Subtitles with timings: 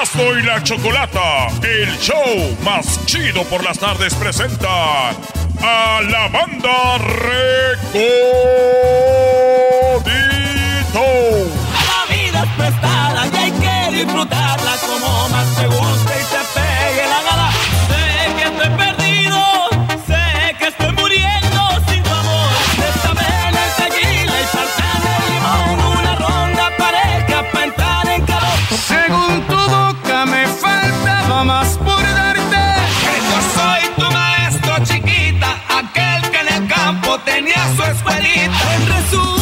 [0.00, 6.96] Erasmo y la Chocolata, el show más chido por las tardes, presenta a la banda
[6.96, 7.50] Recodito.
[11.84, 15.66] La vida es prestada y hay que disfrutarla como más te
[39.10, 39.39] Jesús.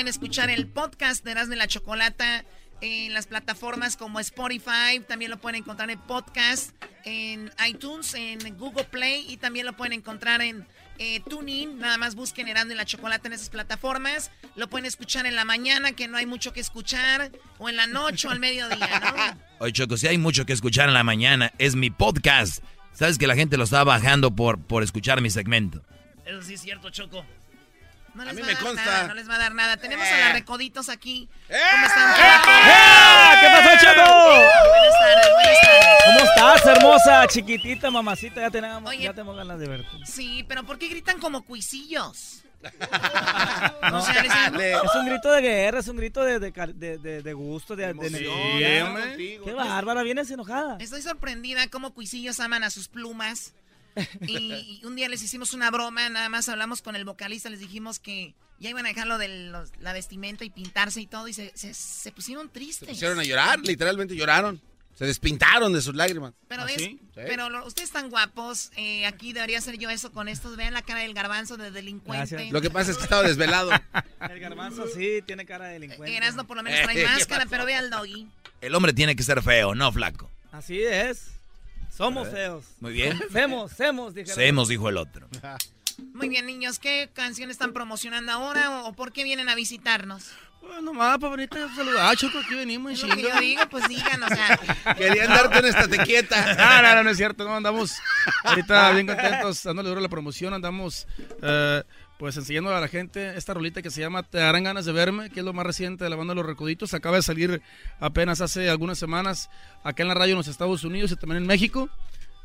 [0.00, 2.46] Pueden escuchar el podcast de Erasmo y la Chocolata
[2.80, 4.98] en las plataformas como Spotify.
[5.06, 6.70] También lo pueden encontrar en podcast,
[7.04, 10.66] en iTunes, en Google Play y también lo pueden encontrar en
[10.96, 11.78] eh, TuneIn.
[11.78, 14.30] Nada más busquen Erasmo y la Chocolata en esas plataformas.
[14.56, 17.86] Lo pueden escuchar en la mañana, que no hay mucho que escuchar, o en la
[17.86, 19.40] noche o al mediodía, ¿no?
[19.58, 22.64] Oye, Choco, si hay mucho que escuchar en la mañana, es mi podcast.
[22.94, 25.82] Sabes que la gente lo está bajando por, por escuchar mi segmento.
[26.24, 27.22] Eso sí es cierto, Choco.
[28.14, 28.84] No les mí va me a dar consta.
[28.84, 29.76] nada, no les va a dar nada.
[29.76, 30.20] Tenemos a Eh.
[30.20, 31.28] las recoditos aquí.
[31.48, 31.56] ¡Eh!
[31.72, 32.14] ¿Cómo están?
[33.40, 34.14] ¿Qué pasó, Choco?
[34.14, 35.86] Buenas tardes, buenas tardes.
[36.06, 38.40] ¿Cómo estás, hermosa, chiquitita, mamacita?
[38.40, 39.04] Ya tenemos, Oye.
[39.04, 39.88] ya tenemos ganas de verte.
[40.06, 42.42] Sí, pero ¿por qué gritan como cuisillos?
[43.90, 46.50] No, O sea, les digo- es un grito de guerra, es un grito de, de,
[46.50, 48.84] de- de- de gusto, de, energía.
[48.86, 49.16] hombre.
[49.44, 50.76] Qué bárbara, vienes enojada.
[50.78, 53.54] Estoy sorprendida cómo cuisillos aman a sus plumas.
[54.26, 57.60] Y, y un día les hicimos una broma, nada más hablamos con el vocalista, les
[57.60, 61.28] dijimos que ya iban a dejar lo de los- la vestimenta y pintarse y todo,
[61.28, 62.88] y se, se- se pusieron Se tristes.
[62.88, 64.60] pusieron a llorar, literalmente lloraron.
[64.94, 66.34] Se despintaron de sus lágrimas.
[66.46, 67.00] Pero, ¿Ah, ves, sí?
[67.14, 68.70] pero lo- ustedes están guapos.
[68.76, 70.56] eh, aquí debería hacer yo eso con estos.
[70.58, 72.34] Vean la cara del garbanzo de delincuente.
[72.36, 72.52] Gracias.
[72.52, 73.70] Lo que pasa es que estaba desvelado.
[74.30, 76.14] El garbanzo sí tiene cara de delincuente.
[76.14, 78.26] Erasmo por lo menos trae Eh, ¿qué máscara, pero ve al doggy.
[78.60, 80.30] El hombre tiene que ser feo, no flaco.
[80.52, 81.28] Así es.
[81.90, 82.64] Somos feos.
[82.80, 83.20] Muy bien.
[83.32, 84.34] Semos, semos, dijeron.
[84.36, 85.28] Semos, dijo el otro.
[86.14, 90.30] Muy bien, niños, ¿qué canción están promocionando ahora o, o por qué vienen a visitarnos?
[90.60, 92.92] Pues nomás para venirte a saludar, Choco, aquí venimos.
[92.92, 94.94] Es lo que yo digo, pues digan, o sea.
[94.96, 96.54] Querían darte una estate quieta.
[96.54, 97.94] No, no, no, no es cierto, no, andamos
[98.44, 101.06] ahorita bien contentos, dándole duro a la promoción, andamos
[101.42, 101.82] eh,
[102.20, 105.30] pues enseñando a la gente esta rolita que se llama Te darán ganas de verme,
[105.30, 107.62] que es lo más reciente de la banda Los Recoditos, acaba de salir
[107.98, 109.48] apenas hace algunas semanas
[109.82, 111.88] acá en la radio en los Estados Unidos y también en México.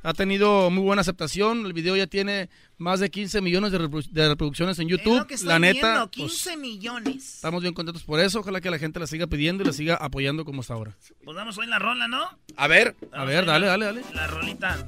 [0.01, 4.10] Ha tenido muy buena aceptación, el video ya tiene más de 15 millones de, reprodu-
[4.12, 5.18] de reproducciones en Es YouTube.
[5.18, 7.36] lo que estoy la neta, viendo, pues, 15 millones.
[7.36, 9.95] estamos bien contentos por eso, ojalá que la gente la siga pidiendo y la siga
[9.95, 10.95] apoyando como hasta ahora.
[11.24, 12.30] Pues damos hoy la rola, ¿no?
[12.56, 12.95] A ver.
[13.12, 14.01] A ver, dale, dale, dale.
[14.13, 14.88] La rolita.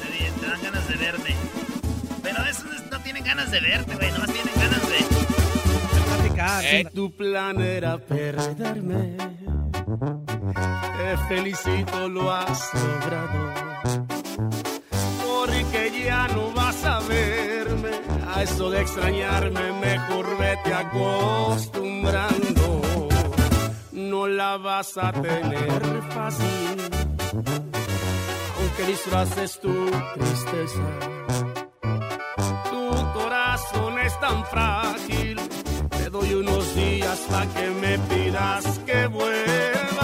[0.00, 1.34] Te, te dan ganas de verme.
[2.26, 4.10] Pero esos no tienen ganas de verte, güey.
[4.10, 4.96] Nomás tienen ganas de.
[6.78, 9.16] Eh, Tu plan era perderme.
[10.98, 13.52] Te felicito, lo has logrado.
[15.24, 17.90] Porque ya no vas a verme.
[18.34, 22.82] A eso de extrañarme, mejor vete acostumbrando.
[23.92, 26.90] No la vas a tener fácil.
[28.58, 29.72] Aunque disfraces tu
[30.16, 30.82] tristeza.
[33.56, 35.40] Corazón es tan frágil.
[35.88, 39.95] Te doy unos días para que me pidas que vuelva.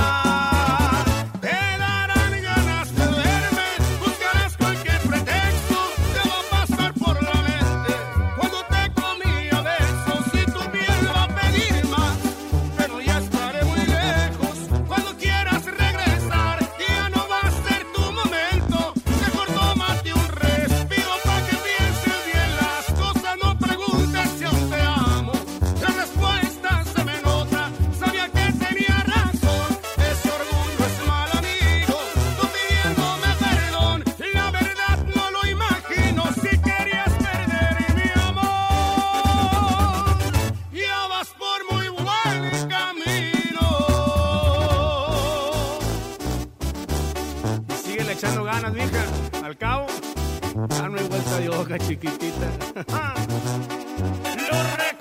[48.23, 49.05] Echando ganas, mija.
[49.45, 49.87] Al cabo,
[50.69, 52.53] ya no hay vuelta de hoja, chiquitita.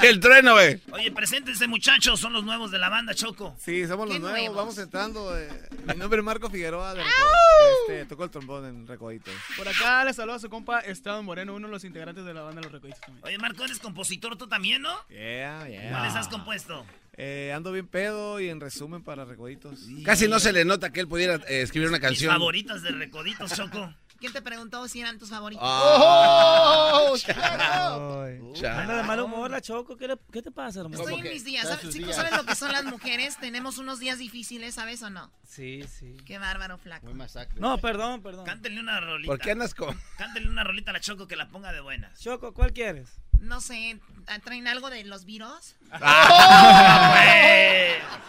[0.08, 0.80] el trueno, güey.
[0.92, 2.18] Oye, preséntense, muchachos.
[2.20, 3.56] Son los nuevos de la banda, Choco.
[3.58, 4.56] Sí, somos los ¿Qué nuevos, nuevos?
[4.56, 5.36] vamos entrando.
[5.38, 5.48] eh,
[5.86, 9.34] mi nombre es Marco Figueroa, de este, toco el trombón en Recoditos.
[9.56, 12.42] Por acá le saluda a su compa Esteban Moreno, uno de los integrantes de la
[12.42, 13.24] banda Los Recoditos también.
[13.24, 14.92] Oye, Marco, eres compositor tú también, ¿no?
[15.08, 15.90] Yeah, yeah.
[15.90, 16.84] ¿Cuáles has compuesto?
[17.16, 19.80] Eh, ando bien pedo y en resumen para Recoditos.
[20.04, 22.32] Casi no se le nota que él pudiera eh, escribir una Mis canción.
[22.32, 23.92] favoritas de Recoditos, Choco.
[24.20, 25.64] ¿Quién te preguntó si eran tus favoritos?
[25.66, 27.16] ¡Oh!
[27.26, 28.38] Ay.
[28.66, 29.96] Anda de mal humor la Choco.
[29.96, 31.02] ¿Qué, le- qué te pasa, hermano?
[31.02, 31.66] Estoy en mis días.
[31.66, 33.38] ¿Sabes, chicos, ¿sabes lo que son las mujeres?
[33.38, 35.32] Tenemos unos días difíciles, ¿sabes o no?
[35.48, 36.16] Sí, sí.
[36.26, 37.06] Qué bárbaro, flaco.
[37.06, 37.58] Muy masacre.
[37.60, 38.44] No, perdón, perdón.
[38.44, 39.26] Cántenle una rolita.
[39.32, 39.98] ¿Por qué andas con...?
[40.18, 42.20] Cántenle una rolita a la Choco que la ponga de buenas.
[42.20, 43.08] Choco, ¿cuál quieres?
[43.40, 43.98] No sé,
[44.44, 45.76] ¿traen algo de los virus?
[45.92, 47.14] ¡Ah,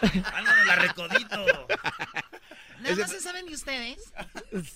[0.00, 0.22] güey!
[0.34, 1.66] Algo de la Recodito.
[2.82, 4.12] Nada más se saben de ustedes.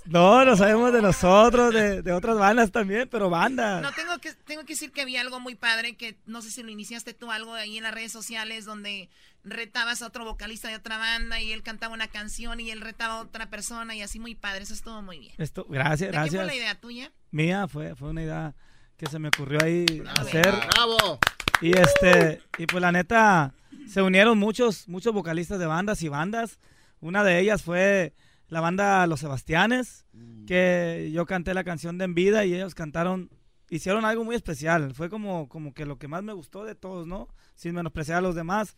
[0.06, 3.82] No, lo sabemos de nosotros, de, de otras bandas también, pero bandas.
[3.82, 6.62] No, tengo que, tengo que decir que vi algo muy padre, que no sé si
[6.62, 9.08] lo iniciaste tú, algo ahí en las redes sociales, donde
[9.44, 13.14] retabas a otro vocalista de otra banda y él cantaba una canción y él retaba
[13.14, 15.34] a otra persona y así muy padre, eso estuvo muy bien.
[15.38, 16.34] Esto, gracias, ¿De qué gracias.
[16.34, 17.12] fue la idea tuya?
[17.30, 18.54] Mía, fue, fue una idea
[18.96, 20.20] que se me ocurrió ahí Bravo.
[20.20, 20.54] hacer.
[20.72, 21.18] ¡Bravo!
[21.60, 23.54] Y este, y pues la neta,
[23.88, 26.58] se unieron muchos, muchos vocalistas de bandas y bandas.
[27.06, 28.14] Una de ellas fue
[28.48, 30.04] la banda Los Sebastianes,
[30.46, 33.30] que yo canté la canción de En Vida y ellos cantaron,
[33.70, 34.92] hicieron algo muy especial.
[34.94, 37.28] Fue como, como que lo que más me gustó de todos, ¿no?
[37.54, 38.76] Sin menospreciar a los demás.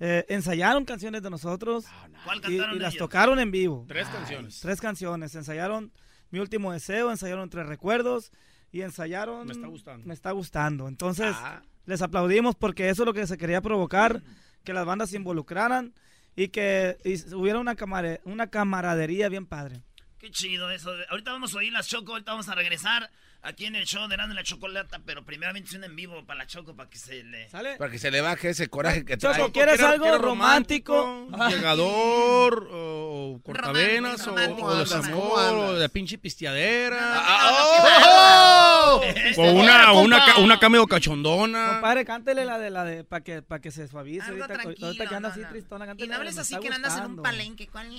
[0.00, 1.86] Eh, ensayaron canciones de nosotros
[2.24, 2.98] ¿Cuál y, cantaron y las ellos?
[3.06, 3.84] tocaron en vivo.
[3.88, 4.60] Tres canciones.
[4.60, 5.34] Tres canciones.
[5.34, 5.92] Ensayaron
[6.30, 8.32] Mi último deseo, ensayaron Tres Recuerdos
[8.72, 9.46] y ensayaron...
[9.46, 10.06] Me está gustando.
[10.06, 10.88] Me está gustando.
[10.88, 11.62] Entonces, Ah.
[11.86, 14.20] les aplaudimos porque eso es lo que se quería provocar,
[14.64, 15.94] que las bandas se involucraran
[16.36, 19.82] y que y hubiera una, camare- una camaradería bien padre.
[20.18, 20.90] Qué chido eso.
[21.10, 23.10] Ahorita vamos a oír las Choco, ahorita vamos a regresar
[23.44, 26.46] aquí en el show de y la Chocolata, pero primeramente un en vivo para la
[26.46, 27.48] Choco para que se le...
[27.50, 27.76] ¿Sale?
[27.76, 29.36] Para que se le baje ese coraje que trae.
[29.36, 31.28] Choco, ¿quieres Quiero- algo quiero romántico?
[31.50, 37.22] Llegador, o cortavenas, o, Romántico, o desamor, o de pinche pisteadera.
[37.26, 39.00] ¡Oh!
[39.36, 41.72] O una, una, una cameo cachondona.
[41.74, 44.86] Compadre, cántele la de la de para que para que se suavice Algo ahorita, tranquilo,
[44.86, 45.48] ahorita que anda no, así no.
[45.48, 47.66] tristona, Y cántele no la de hables así que no andas en un palenque.
[47.68, 47.90] ¿cuál?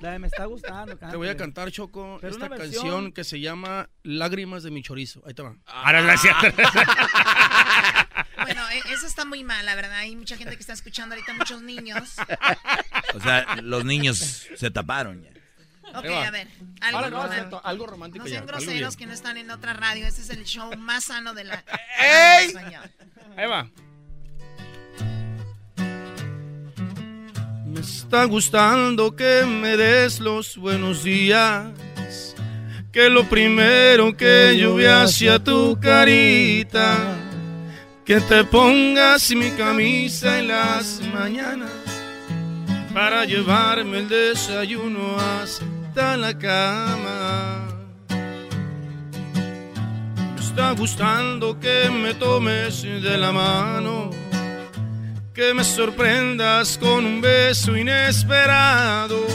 [0.00, 3.40] La de me está gustando, Te voy a cantar, Choco, Pero esta canción que se
[3.40, 5.22] llama Lágrimas de mi chorizo.
[5.26, 5.54] Ahí te va.
[8.42, 9.98] Bueno, e- eso está muy mal, la verdad.
[9.98, 12.14] Hay mucha gente que está escuchando ahorita, muchos niños.
[13.14, 15.30] O sea, los niños se taparon ya.
[15.98, 16.48] Ok, a ver.
[16.80, 17.60] Algo, Ahora no, romántico.
[17.64, 20.06] algo romántico No ya, sean algo groseros que no están en otra radio.
[20.06, 21.64] Este es el show más sano de la...
[22.00, 22.54] ¡Ey!
[23.36, 23.68] Ahí va.
[27.66, 31.66] Me está gustando que me des los buenos días.
[32.92, 37.16] Que lo primero que yo hacia tu carita.
[38.04, 41.70] Que te pongas mi camisa en las mañanas.
[42.92, 47.66] Para llevarme el desayuno hasta la cama.
[50.34, 54.10] Me está gustando que me tomes de la mano,
[55.32, 59.26] que me sorprendas con un beso inesperado,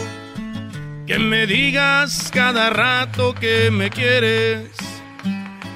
[1.08, 4.70] que me digas cada rato que me quieres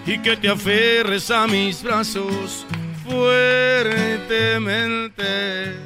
[0.06, 2.66] y que te aferres a mis brazos
[3.06, 5.78] fuertemente.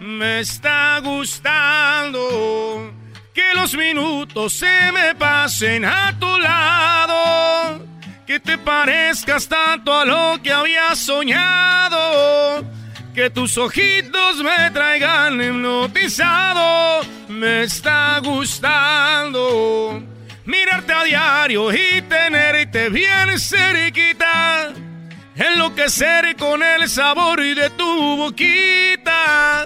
[0.00, 2.92] Me está gustando
[3.34, 7.84] que los minutos se me pasen a tu lado,
[8.24, 12.64] que te parezcas tanto a lo que había soñado,
[13.14, 17.06] que tus ojitos me traigan hipnotizado.
[17.28, 20.02] Me está gustando
[20.44, 24.72] mirarte a diario y tenerte bien cerquita,
[25.36, 29.64] enloquecer con el sabor de tu boquita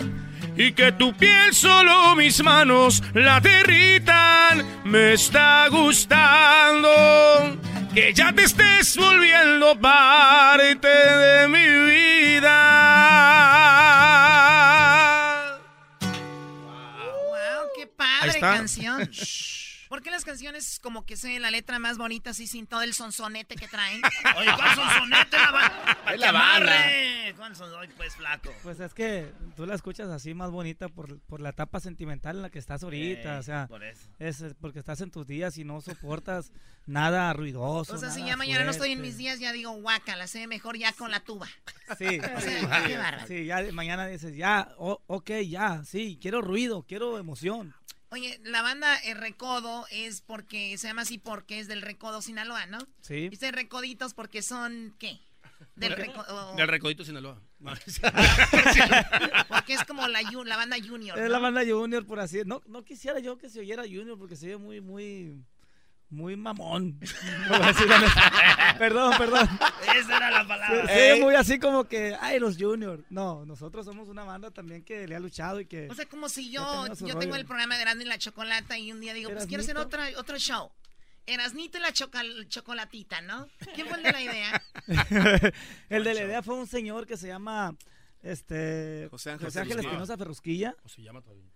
[0.57, 4.65] y que tu piel solo mis manos la derritan.
[4.85, 6.91] Me está gustando
[7.97, 12.51] que ya te estés volviendo parte de mi vida.
[16.03, 19.11] Wow, qué Ahí padre canción.
[19.89, 22.93] ¿Por qué las canciones como que se la letra más bonita así sin todo el
[22.95, 24.01] sonsonete que traen?
[24.39, 25.37] Oye, ¿cuál sonsonete?
[25.37, 27.35] La pa' Es la amarre.
[27.37, 27.71] ¿Cuál son?
[27.97, 28.51] Pues, flaco.
[28.63, 32.43] Pues es que tú la escuchas así más bonita por, por la etapa sentimental en
[32.43, 34.09] la que estás ahorita, o sea, por eso.
[34.19, 36.51] es eh, porque estás en tus días y no soportas
[36.87, 37.95] nada ruidoso.
[37.95, 40.47] O sea, si ya mañana no estoy en mis días, ya digo, guaca, la sé
[40.47, 41.47] mejor ya con la tuba.
[41.99, 43.27] Sí, O sea, qué bárbaro.
[43.27, 47.75] sí, ya mañana dices, ya, o- ok, ya, sí, quiero ruido, quiero emoción.
[48.11, 52.67] Oye, la banda El Recodo es porque, se llama así porque es del Recodo Sinaloa,
[52.67, 52.79] ¿no?
[53.01, 53.29] Sí.
[53.29, 55.21] Dice Recoditos porque son, ¿qué?
[55.75, 56.55] Del Recodo.
[56.55, 57.41] Del Recodito Sinaloa.
[59.49, 61.19] Porque es como la, la banda Junior.
[61.19, 62.43] Es la banda Junior, por así.
[62.45, 65.43] No, no quisiera yo que se oyera Junior porque se oye muy, muy,
[66.09, 66.99] muy mamón.
[68.79, 69.49] Perdón, perdón.
[69.97, 70.85] Esa era la palabra.
[70.85, 73.05] oye muy así como que, ay, los Junior.
[73.11, 75.89] No, nosotros somos una banda también que le ha luchado y que.
[75.91, 77.37] O sea, como si yo, yo tengo rollo.
[77.37, 80.09] el programa de Erasmo y la Chocolata y un día digo, pues quiero hacer otra,
[80.17, 80.71] otro show.
[81.27, 83.49] Erasnito y la chocal- chocolatita, ¿no?
[83.75, 84.63] ¿Quién fue el de la idea?
[85.89, 87.75] el de la idea fue un señor que se llama
[88.23, 89.81] este José Ángel José Ángel.
[89.81, 90.75] Espinosa Ferrusquilla.
[90.75, 91.51] ¿Cómo se llama todavía?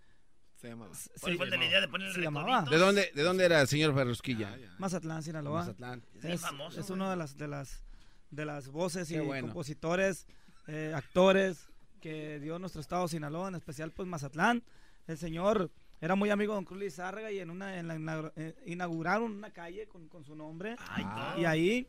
[0.61, 0.93] Se llamaba.
[1.21, 2.63] ¿Cuál fue el de la idea de poner el se llamaba.
[2.63, 4.59] ¿De dónde, ¿De dónde era el señor Ferrusquilla?
[4.79, 5.61] Mazatlán, Sinaloa.
[5.61, 6.03] Mazatlán.
[6.19, 7.83] Es Es, famoso, es uno de las de las
[8.31, 9.47] de las voces y bueno.
[9.49, 10.27] compositores,
[10.69, 14.63] eh, actores que dio nuestro estado Sinaloa, en especial pues Mazatlán.
[15.07, 18.55] El señor era muy amigo de Don Cruz Lizárraga y en una en la eh,
[18.67, 21.41] inauguraron una calle con, con su nombre Ay, no.
[21.41, 21.87] y ahí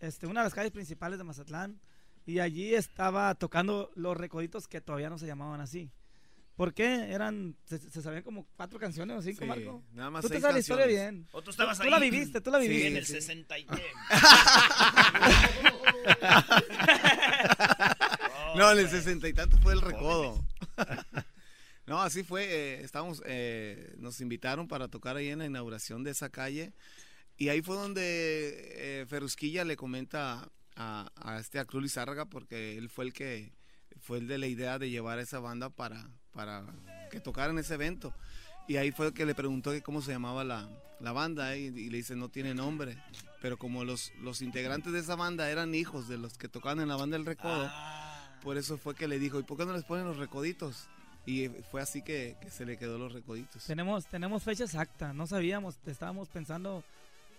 [0.00, 1.80] este una de las calles principales de Mazatlán
[2.24, 5.90] y allí estaba tocando los recoditos que todavía no se llamaban así.
[6.56, 7.10] ¿Por qué?
[7.12, 9.82] Eran, se, se sabían como cuatro canciones o cinco, Sí, Marco.
[9.92, 11.26] nada más Tú te sabes la historia bien.
[11.32, 11.90] ¿O tú estabas tú ahí?
[11.90, 12.88] la viviste, tú la Sí, viviste.
[12.88, 13.12] en el sí.
[13.14, 13.66] 60 y.
[18.54, 20.44] No, en el sesenta y tanto fue el recodo.
[21.86, 22.44] No, así fue.
[22.44, 26.72] eh, estábamos, eh, nos invitaron para tocar ahí en la inauguración de esa calle.
[27.38, 28.02] Y ahí fue donde
[29.02, 33.52] eh, Ferrusquilla le comenta a, a este a Cruz Lizárraga, porque él fue el que
[34.00, 36.64] fue el de la idea de llevar a esa banda para, para
[37.10, 38.12] que tocaran ese evento.
[38.68, 40.68] Y ahí fue que le preguntó que cómo se llamaba la,
[41.00, 42.96] la banda eh, y, y le dice no tiene nombre.
[43.40, 46.88] Pero como los, los integrantes de esa banda eran hijos de los que tocaban en
[46.88, 47.68] la banda del Recodo,
[48.42, 50.86] por eso fue que le dijo, ¿y por qué no les ponen los recoditos?
[51.26, 53.64] Y fue así que, que se le quedó los recoditos.
[53.64, 56.82] Tenemos, tenemos fecha exacta, no sabíamos, estábamos pensando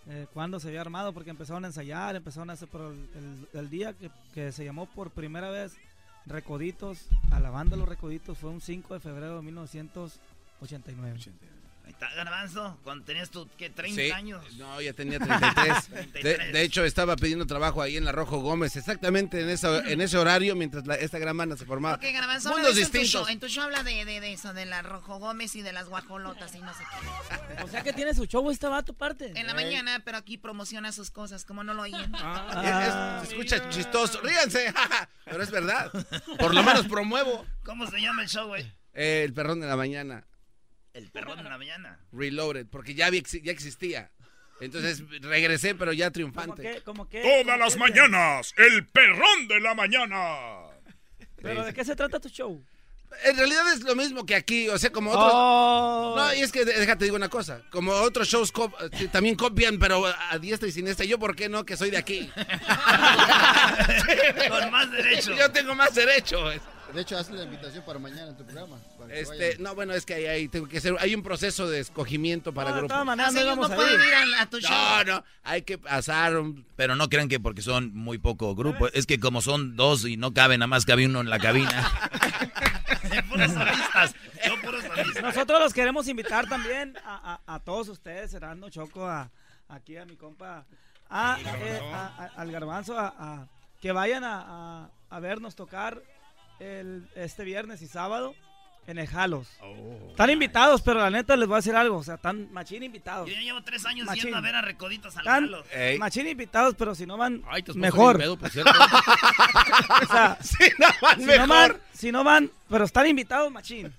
[0.07, 3.59] eh, cuándo se había armado porque empezaron a ensayar, empezaron a hacer, pero el, el-
[3.59, 5.73] el día que, que se llamó por primera vez
[6.25, 11.19] Recoditos, a la banda Los Recoditos, fue un 5 de febrero de 1989.
[11.85, 13.69] Ahí está, Garbanzo, cuando tenías tú, ¿qué?
[13.69, 14.11] 30 Sí.
[14.11, 14.41] años.
[14.55, 15.89] No, ya tenía 33.
[15.89, 16.53] de, 33.
[16.53, 20.17] de hecho, estaba pidiendo trabajo ahí en la Rojo Gómez, exactamente en, esa, en ese
[20.17, 21.95] horario, mientras la- esta gran banda se formaba.
[21.95, 23.09] Ok, Garbanzo, Mundos de en tu distintos.
[23.11, 23.27] show.
[23.33, 25.89] En tu show habla de, de, de eso, de la Rojo Gómez y de las
[25.89, 26.83] guajolotas y no sé
[27.57, 27.63] qué.
[27.63, 29.33] O sea que tiene su show este vato parte.
[29.35, 32.11] En la mañana, pero aquí promociona sus cosas, como no lo oyen.
[32.15, 34.21] Ah, Es- es- se escucha chistoso.
[34.21, 35.91] Ríanse, jaja, pero es verdad.
[36.39, 37.45] Por lo menos promuevo.
[37.65, 38.63] ¿Cómo se llama el show, güey?
[38.93, 40.23] Eh, el perrón de la mañana,
[40.93, 41.99] El perrón de la mañana.
[42.11, 44.11] Reloaded, porque ya, ya existía.
[44.61, 46.61] Entonces regresé, pero ya ¿Cómo triunfante.
[46.61, 50.67] que, cómo que, Todas cómo las que- mañanas, el perrón de la mañana.
[51.41, 52.63] ¿Pero de qué se trata tu show?
[53.25, 55.31] En realidad es lo mismo que aquí, o sea, como otros...
[55.33, 56.13] Oh.
[56.17, 58.73] No, y es que déjate digo una cosa, como otros shows cop-
[59.11, 62.31] también copian, pero a diestra y siniestra, yo por qué no, que soy de aquí.
[64.49, 65.35] Con más derecho.
[65.35, 66.39] Yo tengo más derecho.
[66.93, 68.77] De hecho, hazle la invitación para mañana en tu programa.
[68.99, 71.79] para Este, no, bueno, es que hay, hay- tengo que hacer, hay un proceso de
[71.79, 73.05] escogimiento para No, grupos.
[73.05, 74.07] maneras, no ellos íbamos no a pueden ir.
[74.07, 74.71] ir a, a tu show.
[74.71, 76.65] No, no, hay que pasar un...
[76.75, 78.87] Pero no crean que porque son muy poco grupo.
[78.89, 81.91] Es que como son dos y no cabe, nada más cabe uno en la cabina.
[84.61, 84.83] puros.
[85.21, 89.31] Nosotros los queremos invitar también a, a- a todos ustedes, Serando Choco, a,
[89.67, 90.65] aquí a mi compa,
[91.09, 93.47] a, eh, a- a- al garbanzo, a, a-
[93.81, 94.43] que vayan a,
[94.83, 96.01] a- a vernos tocar
[96.59, 98.33] el, este viernes y sábado
[98.85, 99.47] en el Jalos.
[100.09, 103.29] Están invitados, pero la neta les voy a decir algo, o sea, están machín invitados.
[103.29, 104.23] Yo ya llevo tres años Machín.
[104.25, 105.63] yendo a ver a Recoditos al Están Jalo.
[105.71, 105.97] Ey.
[105.97, 108.17] machín invitados, pero si no van, Ay, mejor.
[108.17, 108.71] pedo, por cierto.
[110.03, 111.81] O sea, Sí, no, van si no van, mejor.
[111.93, 113.93] si no van, pero están invitados, machín.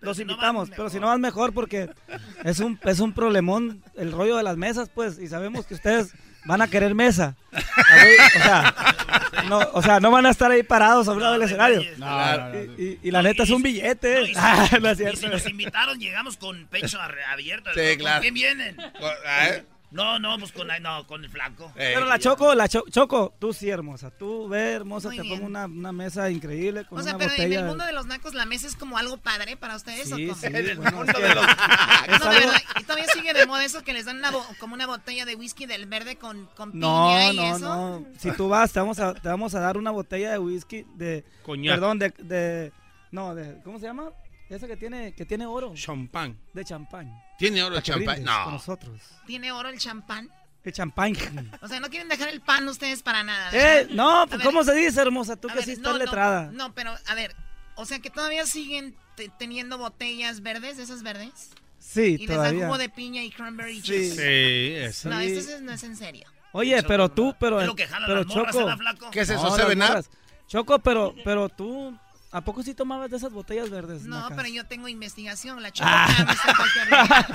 [0.00, 1.00] Los si no invitamos, van, pero si mejor.
[1.00, 1.90] no van mejor porque
[2.44, 6.14] es un es un problemón el rollo de las mesas, pues, y sabemos que ustedes
[6.44, 7.34] van a querer mesa.
[7.52, 8.74] O sea,
[9.48, 11.80] no, o sea, no van a estar ahí parados a un lado del escenario.
[11.80, 11.98] detalles.
[11.98, 12.54] No, no, no.
[12.78, 14.22] Y, y- y la neta es un No, billete.
[14.24, 15.20] y si- Ah, no es Y cierto.
[15.20, 17.70] si nos invitaron, llegamos con pecho ar- abierto.
[17.74, 18.20] Sí, ¿Con claro.
[18.22, 18.76] quién vienen?
[18.80, 19.64] ¿Eh?
[19.92, 21.72] No, no, pues con, no, con el flaco.
[21.74, 25.22] Eh, Pero la Choco, la Cho- Choco, tú sí hermosa, tú ve hermosa, Muy te
[25.22, 25.34] bien.
[25.34, 27.60] pongo una, una mesa increíble con O sea, una pero en botella.
[27.60, 30.28] el mundo de los nacos la mesa es como algo padre para ustedes Sí, o
[30.32, 30.40] cómo?
[30.40, 31.44] sí, En el bueno, mundo de los-
[32.08, 34.46] es No, de verdad, y todavía sigue de moda eso que les dan una bo-
[34.60, 37.58] como una botella de whisky del verde con, con piña No, y no, eso.
[37.74, 38.06] no.
[38.18, 41.24] Si tú vas, te vamos a, te vamos a dar una botella de whisky de.
[41.42, 41.74] Coñac.
[41.74, 42.72] Perdón, de, de.
[43.10, 43.60] No, de.
[43.64, 44.10] ¿Cómo se llama?
[44.50, 45.72] Esa que tiene, que tiene oro.
[45.74, 46.36] Champán.
[46.52, 47.10] De champán.
[47.38, 48.16] ¿Tiene oro el champán?
[48.16, 48.50] Con No.
[48.50, 49.00] nosotros.
[49.26, 50.28] Tiene oro el champán.
[50.64, 51.14] De champán.
[51.62, 53.50] O sea, no quieren dejar el pan ustedes para nada.
[53.52, 55.36] eh, no, pues ver, ¿cómo se dice, hermosa?
[55.36, 56.50] Tú que ver, sí estás no, letrada.
[56.52, 57.34] No, pero a ver,
[57.76, 61.50] o sea que todavía siguen te- teniendo botellas verdes, esas verdes.
[61.78, 63.86] Sí, y les dan jugo de piña y cranberry Sí.
[63.86, 64.16] juice.
[64.16, 65.08] Sí, eso.
[65.08, 65.26] No, Sí.
[65.32, 66.26] esto es- no es en serio.
[66.52, 67.60] Oye, pero tú, pero.
[67.60, 68.54] Es lo que jalan pero las morras,
[68.98, 69.10] Choco.
[69.12, 69.80] ¿Qué es eso, No, Seven.
[70.48, 71.96] Choco, pero, pero tú.
[72.32, 74.02] ¿A poco sí tomabas de esas botellas verdes?
[74.02, 75.60] No, pero yo tengo investigación.
[75.62, 76.06] La Ah.
[76.06, 77.26] Chococam está en cualquier lugar.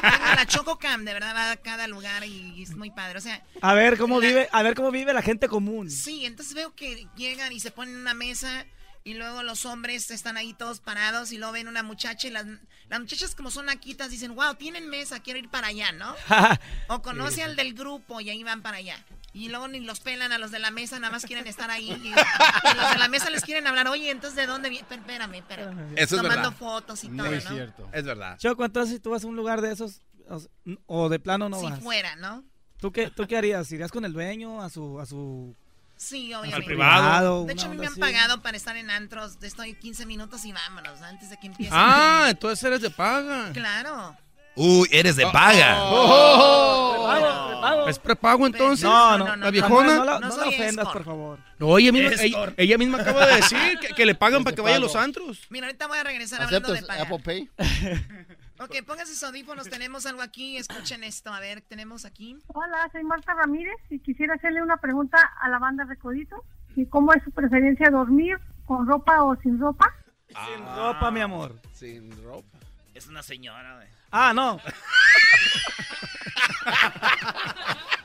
[0.00, 3.18] Tengo la Chococam, de verdad, va a cada lugar y es muy padre.
[3.18, 5.90] O sea, A ver cómo La- vive, a ver cómo vive la gente común.
[5.90, 8.64] sí, entonces veo que llegan y se ponen en una mesa
[9.04, 12.44] y luego los hombres están ahí todos parados y luego ven una muchacha y las,
[12.88, 16.14] las muchachas como son naquitas dicen, wow, tienen mesa, quiero ir para allá, ¿no?
[16.88, 19.02] O conoce al del grupo y ahí van para allá.
[19.32, 21.90] Y luego ni los pelan a los de la mesa, nada más quieren estar ahí.
[21.90, 24.86] Y, y los de la mesa les quieren hablar, oye, entonces ¿de dónde viene?
[24.90, 25.92] Espérame, espérame.
[25.96, 26.56] Eso es Tomando verdad.
[26.58, 27.40] fotos y todo, Muy ¿no?
[27.50, 27.88] cierto.
[27.92, 28.38] Es verdad.
[28.38, 30.40] Choco, entonces si tú vas a un lugar de esos, o,
[30.86, 31.80] o de plano no si vas.
[31.80, 32.42] fuera, ¿no?
[32.78, 33.70] ¿Tú qué, ¿Tú qué harías?
[33.72, 35.54] ¿Irías con el dueño a su, a su
[35.96, 36.66] Sí, Al obviamente.
[36.66, 37.44] privado.
[37.44, 39.36] De hecho, a mí me han pagado para estar en antros.
[39.42, 41.70] Estoy 15 minutos y vámonos antes de que empiece.
[41.74, 43.52] Ah, entonces eres de paga.
[43.52, 44.16] Claro.
[44.56, 45.76] Uy, eres de paga.
[45.90, 47.88] Prepago, prepago.
[47.88, 48.84] ¿Es prepago entonces?
[48.84, 49.96] No, no, ¿La no, viejona?
[49.96, 51.38] No, la- No no la ofendas, por favor.
[51.58, 54.44] No, ella misma, Es ella, cor- ella misma acaba de decir que, que le pagan
[54.44, 55.46] para que vaya a los antros.
[55.50, 57.12] Mira, ahorita voy a regresar hablando de ¿Aceptas pagar.
[57.12, 57.50] Apple Pay?
[58.62, 59.70] Ok, pónganse sus audífonos.
[59.70, 60.58] Tenemos algo aquí.
[60.58, 61.32] Escuchen esto.
[61.32, 62.36] A ver, tenemos aquí.
[62.48, 66.44] Hola, soy Marta Ramírez y quisiera hacerle una pregunta a la banda Recodito.
[66.76, 69.90] ¿Y cómo es su preferencia dormir, con ropa o sin ropa?
[70.28, 71.58] Sin ropa, mi amor.
[71.72, 72.58] Sin ropa.
[72.92, 73.88] Es una señora, güey.
[74.10, 74.60] Ah, no.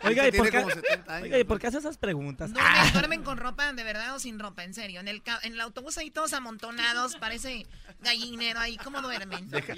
[0.03, 1.23] Oiga, ¿y por, qué, como 70 años.
[1.23, 2.53] oiga, ¿y por qué hace esas preguntas?
[2.53, 4.63] ¿Duermen, duermen con ropa de verdad o sin ropa?
[4.63, 4.99] En serio.
[4.99, 7.65] En el, ca- en el autobús ahí todos amontonados, parece
[8.01, 8.77] gallinero ahí.
[8.77, 9.49] ¿Cómo duermen?
[9.49, 9.73] Deja,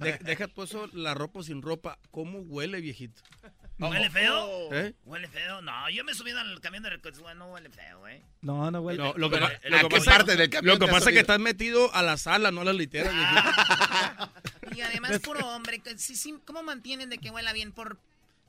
[0.00, 1.98] de- deja tú eso, la ropa o sin ropa.
[2.10, 3.22] ¿Cómo huele, viejito?
[3.78, 4.68] ¿Huele feo?
[4.74, 4.94] ¿Eh?
[5.04, 5.62] ¿Huele feo?
[5.62, 8.22] No, yo me he subido al camión de recogida, no huele feo, ¿eh?
[8.42, 9.02] No, no huele.
[9.02, 11.08] No, lo que, ¿A pa- qué lo que pasa, parte del camión lo que pasa
[11.08, 13.14] es que estás metido a la sala, no a las literas.
[13.14, 13.40] viejito.
[14.74, 15.78] Y además puro hombre.
[15.80, 15.96] que
[16.44, 17.72] ¿Cómo mantienen de que huela bien?
[17.72, 17.98] Por,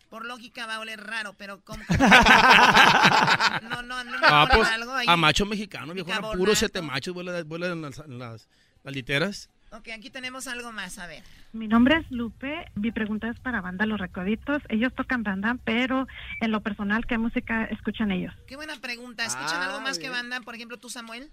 [0.09, 1.83] por lógica va a oler raro, pero ¿cómo?
[1.87, 1.99] cómo-
[3.69, 5.07] no, no, no Ah, pues, algo ahí.
[5.09, 6.37] a macho mexicano, viejo, Bicarbonato.
[6.37, 8.47] puro siete machos vuelan, vuelan en las, en las-
[8.83, 9.49] las literas.
[9.73, 11.23] Ok, aquí tenemos algo más, a ver.
[11.53, 12.65] Mi nombre es Lupe.
[12.75, 14.61] Mi pregunta es para Banda Los Recoditos.
[14.67, 16.07] Ellos tocan banda, pero
[16.41, 18.33] en lo personal, ¿qué música escuchan ellos?
[18.47, 19.23] Qué buena pregunta.
[19.23, 20.13] ¿Escuchan Ah, algo más que bien.
[20.13, 20.41] banda?
[20.41, 21.31] Por ejemplo, tú, Samuel.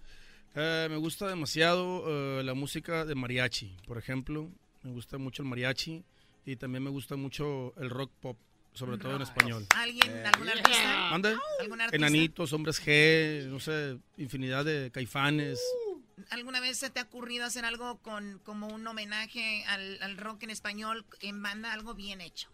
[0.54, 4.48] Eh, me gusta demasiado eh, la música de mariachi, por ejemplo.
[4.88, 6.02] Me gusta mucho el mariachi
[6.46, 8.38] y también me gusta mucho el rock pop,
[8.72, 9.66] sobre todo en español.
[9.76, 11.10] ¿Alguien, algún artista?
[11.10, 11.36] ¿Mande?
[11.60, 11.96] ¿Algún artista?
[12.06, 15.60] Enanitos, hombres G, no sé, infinidad de caifanes.
[16.30, 20.44] ¿Alguna vez se te ha ocurrido hacer algo con como un homenaje al, al rock
[20.44, 21.74] en español en banda?
[21.74, 22.48] Algo bien hecho.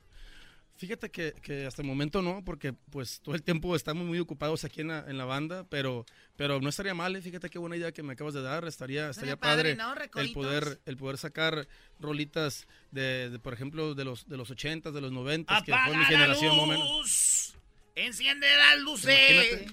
[0.76, 4.64] Fíjate que, que hasta el momento no, porque pues todo el tiempo estamos muy ocupados
[4.64, 6.04] aquí en la, en la banda, pero,
[6.37, 7.22] pero no estaría mal, ¿eh?
[7.22, 10.20] fíjate qué buena idea que me acabas de dar, estaría, estaría padre, padre, ¿no?
[10.20, 11.68] el poder el poder sacar
[12.00, 15.74] rolitas de, de, por ejemplo de los de los 80 de los 90 que fue
[15.74, 17.54] ¡Apaga mi generación luz!
[17.94, 19.72] ¡Enciende las luces!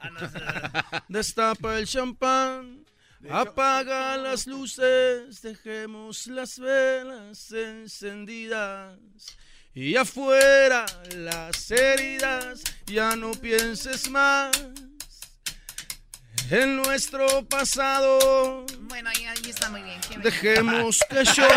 [0.00, 2.84] Ah, Destapa el champán,
[3.30, 8.98] apaga las luces, dejemos las velas encendidas.
[9.74, 10.84] Y afuera
[11.16, 14.50] las heridas, ya no pienses más
[16.50, 18.66] en nuestro pasado.
[18.82, 19.98] Bueno, ahí, ahí está muy bien.
[20.02, 20.22] qué bien.
[20.22, 21.48] Dejemos que yo.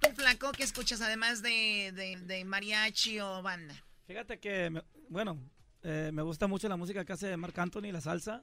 [0.00, 3.74] ¿Tú, Flaco, qué escuchas además de, de, de mariachi o banda?
[4.08, 5.38] Fíjate que, me- bueno,
[5.84, 8.42] eh, me gusta mucho la música que hace Marc Anthony, la salsa.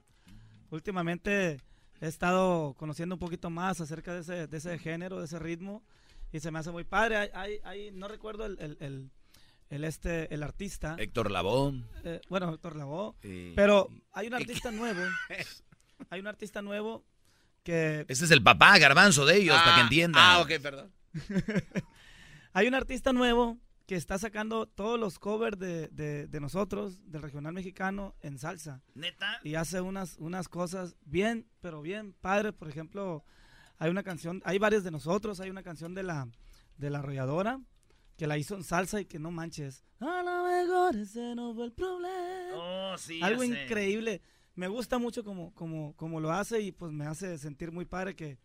[0.70, 1.60] Últimamente
[2.00, 5.84] he estado conociendo un poquito más acerca de ese, de ese género, de ese ritmo,
[6.32, 7.18] y se me hace muy padre.
[7.18, 9.12] Hay, hay- hay- no recuerdo el, el- el-
[9.70, 10.96] el este, el artista.
[10.98, 11.84] Héctor Lavoe.
[12.04, 12.76] Eh, bueno, Héctor.
[13.22, 13.54] Sí.
[13.56, 15.02] Pero hay un artista nuevo.
[16.10, 17.06] Hay un artista nuevo
[17.62, 18.06] que...
[18.08, 20.24] Este es el papá garbanzo de ellos, para que entiendan.
[20.26, 20.94] Ah, ok, perdón.
[22.54, 27.22] Hay un artista nuevo que está sacando todos los covers de, de- de nosotros, del
[27.22, 28.82] regional mexicano, en salsa.
[28.94, 29.40] ¿Neta?
[29.44, 32.54] Y hace unas, unas cosas bien, pero bien padre.
[32.54, 33.24] Por ejemplo,
[33.80, 36.28] hay una canción, hay varias de nosotros, hay una canción de la,
[36.78, 37.60] de la arrolladora
[38.18, 39.84] que la hizo en salsa y que no manches.
[40.02, 42.54] A lo mejor ese no fue el problema.
[42.56, 44.22] Oh, sí, Algo increíble.
[44.56, 48.16] Me gusta mucho como, como, como lo hace y pues me hace sentir muy padre
[48.16, 48.38] que,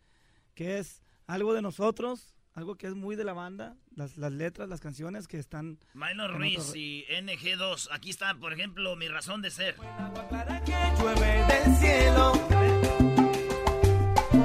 [0.53, 4.69] que es algo de nosotros, algo que es muy de la banda, las, las letras,
[4.69, 5.77] las canciones que están...
[5.93, 7.89] Milo Ruiz otro- y NG2.
[7.91, 9.75] Aquí está, por ejemplo, mi razón de ser.
[10.97, 12.31] llueve del cielo.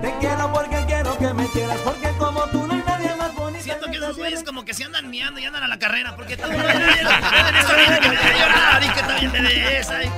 [0.00, 0.79] Te quiero porque
[1.20, 3.62] que me quieras, porque como tú no hay nadie más bonita.
[3.62, 6.16] Siento que esos güeyes como que se andan miando y andan a la carrera.
[6.16, 9.88] Porque mundo está bien que me da llorar y que también me des.
[9.90, 10.10] ay.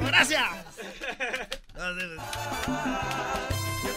[0.00, 0.44] Gracias.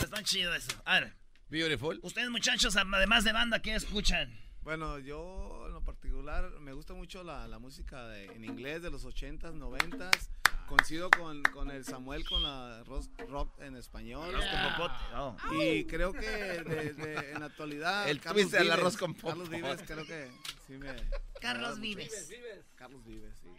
[0.02, 0.71] Está chido eso.
[0.86, 1.13] A ver.
[1.50, 2.00] Beautiful.
[2.04, 4.38] Ustedes, muchachos, además de banda, ¿qué escuchan?
[4.62, 8.89] Bueno, yo en lo particular me gusta mucho la, la música de- en inglés de
[8.91, 10.30] los 80s, 90s.
[10.67, 14.36] Coincido con, con el Samuel con la rock en español.
[14.36, 15.63] Arroz con popote, oh.
[15.63, 18.10] Y creo que de- de- en la actualidad.
[18.10, 19.56] El Carlos twist del Vives, arroz con Carlos popote.
[19.56, 20.30] Vives, creo que
[20.67, 20.93] sí me.
[21.39, 21.80] Carlos.
[21.80, 22.30] Vives.
[22.75, 23.49] Carlos Vives, sí.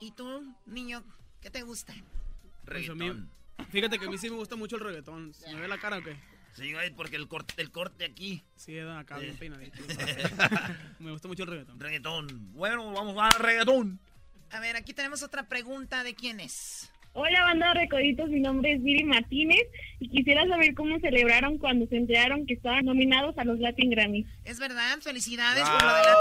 [0.00, 1.04] ¿Y tú, niño,
[1.40, 1.94] qué te gusta?
[2.64, 3.26] Pues a mí-
[3.70, 5.32] fíjate que a mí sí me gusta mucho el reggaetón.
[5.32, 6.16] ¿Se me ve la cara o qué?
[6.56, 8.42] Sí, güey, porque el corte, el corte aquí.
[8.56, 9.36] Sí, acá bien Eh.
[9.38, 9.78] peinadito.
[10.98, 11.78] me gusta mucho el reggaetón.
[11.78, 12.52] Reggaetón.
[12.54, 14.00] Bueno, vamos a reggaetón.
[14.52, 16.90] A ver, aquí tenemos otra pregunta de quién es.
[17.12, 19.62] Hola, banda de Recoditos, mi nombre es Viri Martínez
[19.98, 24.26] y quisiera saber cómo celebraron cuando se enteraron que estaban nominados a los Latin Grammys.
[24.44, 26.16] Es verdad, felicidades por lo de la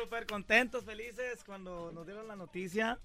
[0.00, 2.98] Súper contentos, felices cuando nos dieron la noticia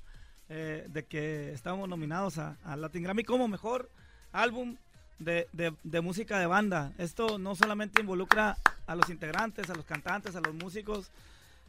[0.50, 3.90] eh, de que estábamos nominados a, a Latin Grammy como mejor
[4.32, 4.78] álbum
[5.18, 6.92] de, de- de música de banda.
[7.00, 11.10] Esto no solamente involucra a los integrantes, a los cantantes, a los músicos,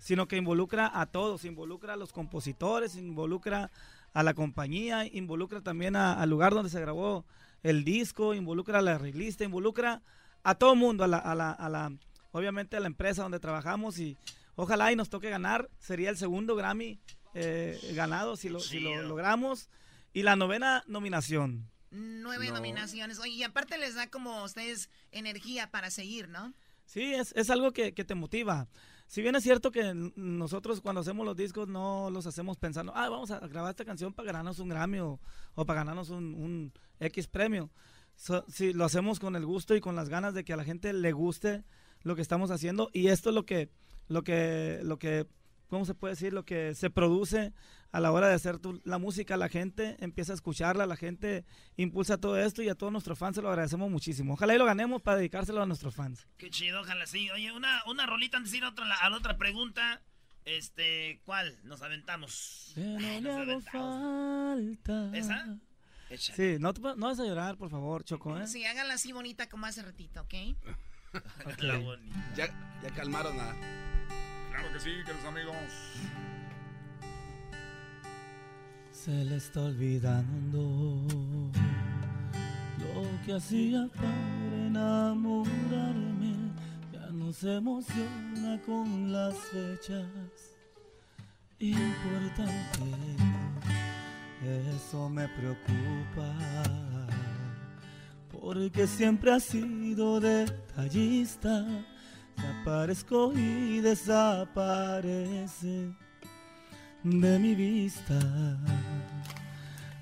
[0.05, 3.71] sino que involucra a todos, involucra a los compositores, involucra
[4.13, 7.25] a la compañía, involucra también a- al lugar donde se grabó
[7.63, 10.03] el disco, involucra a la arreglista, involucra
[10.43, 11.91] a todo el mundo, a la, a la, a la-
[12.33, 14.19] obviamente a la empresa donde trabajamos y
[14.57, 17.01] ojalá y nos toque ganar, sería el segundo Grammy
[17.33, 19.71] eh, ganado si lo, si lo logramos
[20.13, 21.71] y la novena nominación.
[21.91, 22.55] Nueve No.
[22.57, 23.19] nominaciones.
[23.21, 26.53] Oye, y aparte les da como a ustedes energía para seguir, ¿no?
[26.85, 28.69] Sí, es, es algo que, que te motiva.
[29.07, 33.09] Si bien es cierto que nosotros cuando hacemos los discos no los hacemos pensando, ah,
[33.09, 35.21] vamos a grabar esta canción para ganarnos un Grammy o,
[35.55, 37.71] o para ganarnos un, X premio.
[38.17, 40.93] So- lo hacemos con el gusto y con las ganas de que a la gente
[40.93, 41.65] le guste
[42.03, 43.71] lo que estamos haciendo y esto es lo que,
[44.09, 45.27] lo que, lo que,
[45.75, 46.33] ¿cómo se puede decir?
[46.33, 47.53] Lo que se produce
[47.93, 51.45] a la hora de hacer tu- la música, la gente empieza a escucharla, la gente
[51.77, 54.35] impulsa todo esto y a todos nuestros fans se lo agradecemos muchísimo.
[54.35, 56.27] Ojalá y lo ganemos para dedicárselo a nuestros fans.
[56.39, 57.29] Qué chido, ojalá sí.
[57.31, 60.03] Oye, una, una rolita antes de ir a, otra, a la otra pregunta.
[60.45, 61.59] Este, ¿cuál?
[61.65, 62.73] Nos aventamos.
[62.75, 64.77] Que no Ay, le nos hago aventamos.
[64.85, 65.17] falta.
[65.19, 65.59] ¿Esa?
[66.11, 66.37] Échale.
[66.55, 68.47] Sí, no, no vas a llorar, por favor, Choco, ¿eh?
[68.47, 70.35] Sí, hágala así bonita como hace ratito, ¿ok?
[71.59, 72.33] La bonita.
[72.37, 72.47] Ya,
[72.83, 73.55] ya calmaron a.
[74.55, 75.57] Claro que sí, queridos amigos.
[78.93, 81.03] Se le está olvidando
[82.79, 86.35] lo que hacía para enamorarme.
[86.93, 90.07] Ya no se emociona con las fechas
[91.59, 92.55] importantes.
[94.77, 96.33] Eso me preocupa.
[98.31, 101.67] Porque siempre ha sido detallista.
[102.37, 105.45] Se aparezco y desaparece
[107.03, 108.19] de mi vista.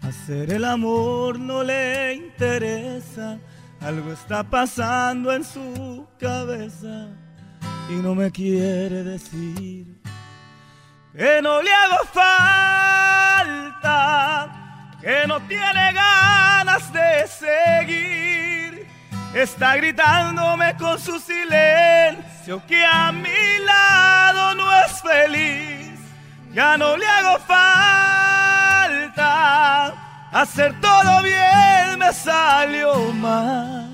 [0.02, 3.38] Hacer el amor no le interesa,
[3.80, 7.08] algo está pasando en su cabeza
[7.88, 10.00] y no me quiere decir
[11.16, 12.04] que no le hago
[13.32, 13.78] falta,
[15.00, 18.86] que no tiene ganas de seguir.
[19.34, 21.71] Está gritándome con su silencio
[22.66, 26.00] que a mi lado no es feliz.
[26.52, 29.14] Ya no le hago falta.
[30.32, 33.88] Hacer todo bien me salió mal.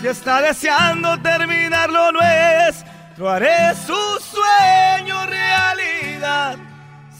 [0.00, 6.56] Si está deseando terminarlo nuestro, haré su sueño realidad.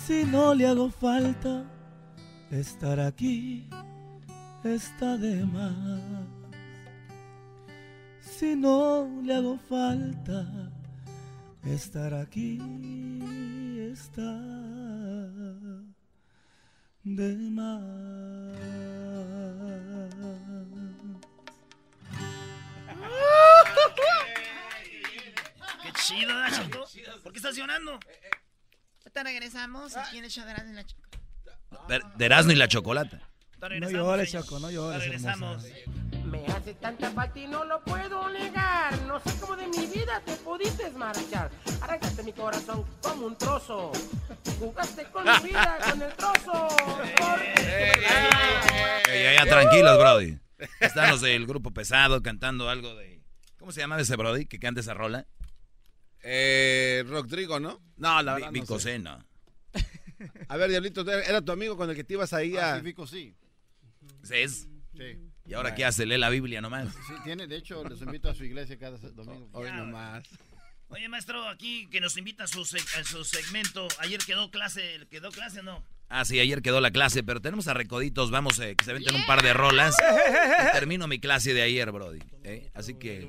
[0.07, 1.65] Si no le hago falta,
[2.51, 3.69] estar aquí
[4.63, 6.22] está de más.
[8.43, 10.45] Si no le hago falta,
[11.65, 12.59] estar aquí
[13.93, 14.33] está
[17.05, 17.87] de más.
[25.85, 26.85] Qué chido, ¿verdad, Choco?
[27.23, 28.01] ¿Por qué estás llorando?
[29.03, 31.03] Ahorita regresamos aquí en el show de Erasmo y la Choco.
[31.87, 33.21] De, de Erasmo y la chocolata.
[33.61, 35.65] No llores, Choco, no llores, regresamos.
[35.65, 36.12] hermosa.
[36.33, 38.99] Me hace tanta falta y no lo puedo negar.
[39.03, 41.51] No sé cómo de mi vida te pudiste marchar.
[41.83, 43.93] Arrancaste mi corazón como un trozo.
[44.59, 46.69] Jugaste con mi vida, con el trozo.
[49.09, 50.39] Ya, ya, tranquilos, Brody.
[50.81, 53.21] Están los del grupo pesado cantando algo de.
[53.59, 55.27] ¿Cómo se llama ese Brody que canta esa rola?
[56.23, 57.83] Eh, Rodrigo, ¿no?
[57.99, 58.53] No, la verdad.
[58.53, 58.99] Mi no sé.
[58.99, 59.23] No.
[60.49, 62.73] A ver, Diablito, era tu amigo con el que te ibas ahí a.
[62.73, 63.37] Ah, sí, Vico, sí.
[64.31, 64.67] ¿Es?
[64.97, 65.32] Sí.
[65.47, 66.07] ¿Y ahora qué hace?
[66.07, 66.93] Lee la Biblia nomás.
[67.07, 69.49] Sí, tiene, de hecho, los invito a su iglesia cada domingo.
[69.53, 70.25] Hoy nomás.
[70.89, 73.89] Oye, maestro, aquí que nos invita a su, seg- a su segmento.
[73.99, 75.83] Ayer quedó clase, ¿quedó clase o no?
[76.11, 79.15] Ah, sí, ayer quedó la clase, pero tenemos a Recoditos, vamos, eh, que se venten
[79.15, 79.97] un par de rolas.
[80.69, 82.19] Y termino mi clase de ayer, Brody.
[82.45, 82.71] ¿eh?
[82.75, 83.27] Así que,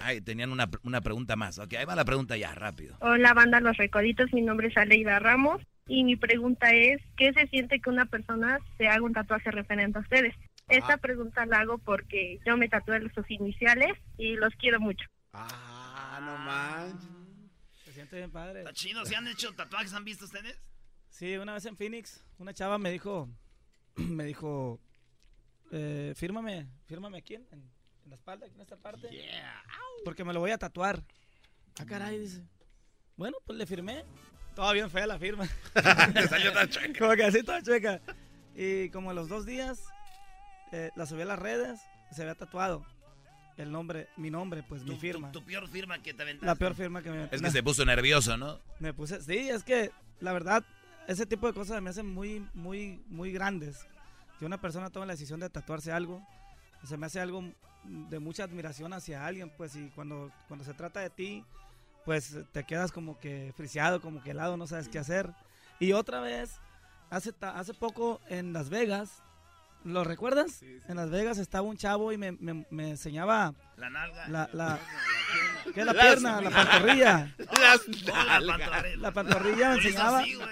[0.00, 1.58] ay, tenían una, una pregunta más.
[1.58, 2.96] Ok, ahí va la pregunta ya, rápido.
[3.00, 4.32] Hola, banda Los Recoditos.
[4.32, 5.60] Mi nombre es Aleida Ramos.
[5.86, 9.98] Y mi pregunta es: ¿qué se siente que una persona se haga un tatuaje referente
[9.98, 10.34] a ustedes?
[10.72, 15.04] Esta pregunta la hago porque yo me tatué sus iniciales y los quiero mucho.
[15.32, 17.08] Ah, no manches.
[17.84, 18.60] Se siente bien padre.
[18.60, 19.92] Está chido, ¿se han hecho tatuajes?
[19.92, 20.58] ¿Han visto ustedes?
[21.10, 23.28] Sí, una vez en Phoenix, una chava me dijo,
[23.96, 24.80] me dijo,
[25.70, 27.46] eh, fírmame, fírmame aquí en,
[28.06, 29.08] la espalda, aquí en esta parte,
[30.04, 31.04] porque me lo voy a tatuar.
[31.78, 32.42] Ah, caray, dice.
[33.16, 34.04] Bueno, pues le firmé.
[34.54, 35.46] Toda bien fea la firma.
[36.14, 36.92] Te salió tan chueca.
[36.98, 38.00] Como que así toda chueca.
[38.54, 39.86] Y como a los dos días,
[40.72, 41.80] eh, la subí a las redes,
[42.10, 42.84] se había tatuado
[43.56, 45.30] el nombre, mi nombre, pues mi firma.
[45.32, 46.46] Tu peor firma que te aventaste.
[46.46, 48.58] La peor firma que me Es que se puso nervioso, ¿no?
[48.80, 50.64] me puse, sí, es que la verdad,
[51.06, 53.86] ese tipo de cosas me hacen muy, muy, muy grandes.
[54.38, 56.26] Que una persona tome la decisión de tatuarse algo,
[56.84, 57.44] se me hace algo
[57.84, 61.44] de mucha admiración hacia alguien, pues, y cuando, cuando se trata de ti,
[62.04, 65.32] pues te quedas como que friseado, como que helado, no sabes qué hacer.
[65.78, 66.58] Y otra vez,
[67.10, 69.22] hace, hace poco en Las Vegas,
[69.84, 70.62] ¿lo recuerdas?
[70.88, 74.28] En Las Vegas estaba un chavo y me, me- me enseñaba La nalga.
[74.28, 74.78] la, la,
[75.74, 76.40] ¿qué es la Las- pierna?
[76.40, 77.34] La pantorrilla.
[77.38, 78.96] Las la pantorrilla.
[78.98, 80.18] La pantorrilla me enseñaba.
[80.20, 80.48] así, güey.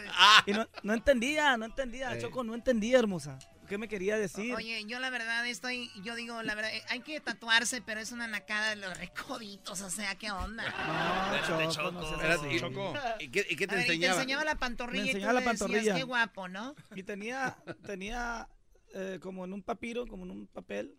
[0.46, 3.38] y no, no entendía, no entendía, Choco, no entendía, hermosa.
[3.68, 4.52] qué me quería decir.
[4.56, 8.10] Oye, yo la verdad estoy, yo digo, la verdad, eh, hay que tatuarse, pero es
[8.10, 10.64] una nacada de los recoditos, o sea, ¿qué onda?
[10.64, 12.94] No, Choco, no y- Choco.
[13.20, 14.14] ¿Y qué- y qué te A ver, y enseñaba?
[14.14, 15.94] te enseñaba la pantorrilla Me y tú enseñaba la le decías, pantorrilla.
[15.94, 16.74] qué guapo, ¿no?
[16.96, 18.48] Y tenía, tenía
[18.94, 20.96] eh, como en un papiro, como en un papel,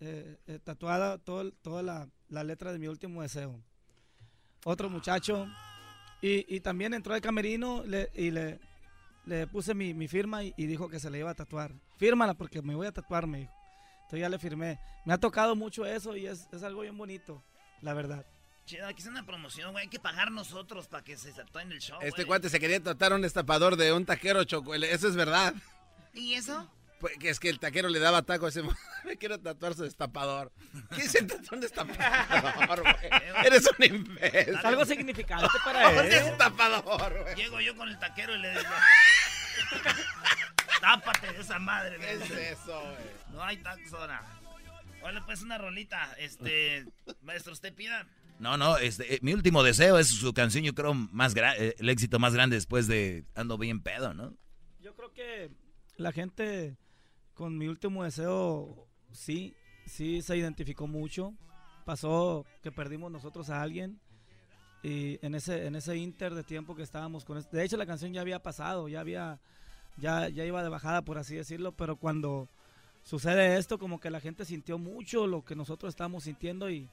[0.00, 3.60] eh, eh, tatuada todo toda la, la letra de mi último deseo.
[4.64, 5.46] Otro muchacho.
[6.20, 8.60] Y, y también entró al camerino le- y le,
[9.26, 11.72] le puse mi, mi firma y, y dijo que se le iba a tatuar.
[11.98, 13.52] Fírmala porque me voy a tatuar, me dijo.
[14.02, 14.78] Entonces ya le firmé.
[15.04, 17.42] Me ha tocado mucho eso y es, es algo bien bonito,
[17.80, 18.24] la verdad.
[18.66, 19.82] Chido, aquí es una promoción, güey.
[19.84, 21.98] Hay que pagar nosotros para que se tatúen el show.
[22.00, 22.26] Este güey.
[22.26, 24.74] cuate se quería tratar un estapador de un taquero, Choco.
[24.74, 25.54] Eso es verdad.
[26.14, 26.70] ¿Y eso?
[27.02, 28.62] Pues, que es que el taquero le daba taco a ese
[29.04, 30.52] Me quiero tatuar su destapador.
[30.94, 32.94] ¿Qué se tatuó un destapador, güey?
[33.44, 34.54] Eres un imbécil.
[34.54, 36.08] Es algo significante para No, él.
[36.10, 37.34] destapador, güey.
[37.34, 38.70] Llego yo con el taquero y le digo...
[40.80, 41.96] Tápate de esa madre.
[41.98, 43.04] ¿Qué es eso, güey?
[43.32, 44.22] No hay taxona.
[45.02, 46.14] Hola, pues una rolita.
[46.18, 46.86] Este,
[47.22, 48.06] maestro, usted pida.
[48.38, 51.74] No, no, este, eh, mi último deseo es su canción, yo creo, más gra- eh,
[51.78, 54.34] el éxito más grande después de Ando Bien Pedo, ¿no?
[54.80, 55.50] Yo creo que
[55.96, 56.76] la gente
[57.34, 59.54] con mi último deseo sí,
[59.86, 61.34] sí se identificó mucho.
[61.84, 64.00] Pasó que perdimos nosotros a alguien
[64.82, 68.12] y en ese en ese inter de tiempo que estábamos con de hecho la canción
[68.12, 69.40] ya había pasado, ya había
[69.96, 72.48] ya ya iba de bajada por así decirlo, pero cuando
[73.02, 76.88] sucede esto como que la gente sintió mucho lo que nosotros estábamos sintiendo y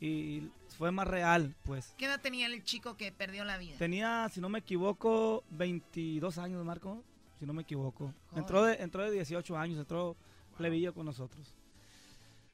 [0.00, 1.94] y fue más real, pues.
[1.98, 3.76] ¿Qué edad tenía el chico que perdió la vida?
[3.78, 7.04] Tenía, si no me equivoco, 22 años, Marco,
[7.40, 8.14] si no me equivoco.
[8.36, 10.14] Entró de, entró de 18 años, entró
[10.58, 11.54] plebillo con nosotros.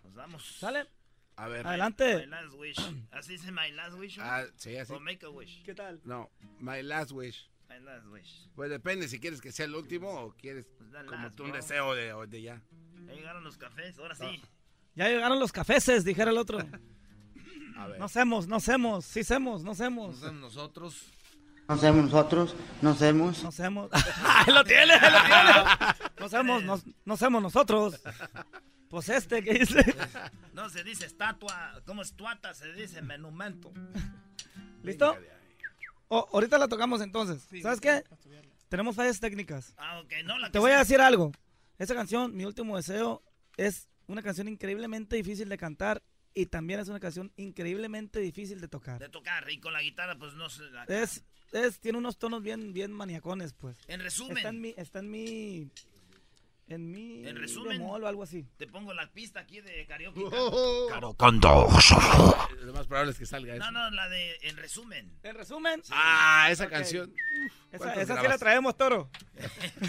[0.04, 0.44] Nos vamos.
[0.60, 0.86] ¿Sale?
[1.34, 1.66] A ver.
[1.66, 2.18] Adelante.
[2.18, 2.76] My last wish.
[3.10, 4.16] ¿Así dice my last wish?
[4.20, 4.92] Ah, sí, así.
[4.92, 5.62] O make a wish.
[5.64, 6.00] ¿Qué tal?
[6.04, 7.50] No, my last wish.
[7.68, 8.48] My last wish.
[8.54, 11.50] Pues depende si quieres que sea el último o quieres the como last, tú un
[11.50, 11.60] bro.
[11.60, 12.62] deseo de, de ya.
[13.06, 14.40] Ya llegaron los cafés, ahora sí.
[14.94, 16.58] Ya llegaron los cafeses, dijera el otro.
[17.76, 17.98] A ver.
[17.98, 20.22] No hacemos, no hacemos, sí hacemos, no hacemos.
[20.32, 21.02] nosotros.
[21.68, 23.42] No hacemos nosotros, no hacemos.
[23.42, 23.90] No hacemos.
[24.24, 24.92] ¡Ahí lo tiene!
[24.94, 26.10] ¡Ahí lo tiene!
[26.18, 26.26] No
[27.14, 28.00] hacemos, no, nosotros.
[28.88, 29.96] Pues este que dice.
[30.54, 33.72] No se dice estatua, como estuata, se dice monumento.
[34.82, 35.16] ¿Listo?
[36.08, 37.48] Oh, ahorita la tocamos entonces.
[37.62, 38.04] ¿Sabes qué?
[38.68, 39.74] Tenemos fallas técnicas.
[39.76, 41.32] Ah, ok, no la Te voy a decir algo.
[41.78, 43.22] Esa canción, Mi Último Deseo,
[43.56, 46.02] es una canción increíblemente difícil de cantar
[46.32, 48.98] y también es una canción increíblemente difícil de tocar.
[48.98, 50.84] de tocar y con la guitarra, pues no se la.
[50.84, 53.76] Es, es, tiene unos tonos bien, bien maniacones, pues.
[53.88, 54.36] En resumen.
[54.38, 55.70] Está en mi, está en mi,
[56.68, 57.78] en mi En resumen.
[57.78, 58.44] bemol o algo así.
[58.56, 60.24] Te pongo la pista aquí de karaoke.
[60.90, 61.68] Caro Canto.
[62.62, 63.64] Lo más probable es que salga eso.
[63.64, 65.10] No, no, la de en resumen.
[65.22, 65.82] En resumen.
[65.90, 67.12] Ah, esa canción.
[67.70, 69.10] Esa, ¿Cuántos esa sí la traemos, toro.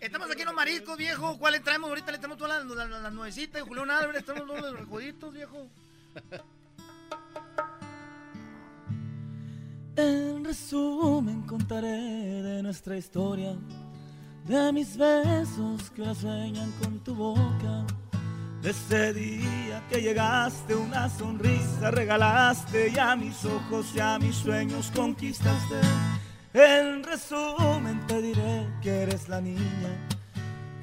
[0.00, 1.38] Estamos aquí en los mariscos, viejo.
[1.38, 1.88] ¿Cuál le traemos?
[1.88, 3.62] Ahorita le traemos todas las, las, las nuevecitas.
[3.62, 5.70] Julián Álvarez, traemos todos los recoditos, viejo.
[9.98, 11.88] En resumen contaré
[12.40, 13.56] de nuestra historia,
[14.46, 17.84] de mis besos que sueñan con tu boca,
[18.62, 24.36] de ese día que llegaste una sonrisa regalaste y a mis ojos y a mis
[24.36, 25.80] sueños conquistaste.
[26.54, 29.90] En resumen te diré que eres la niña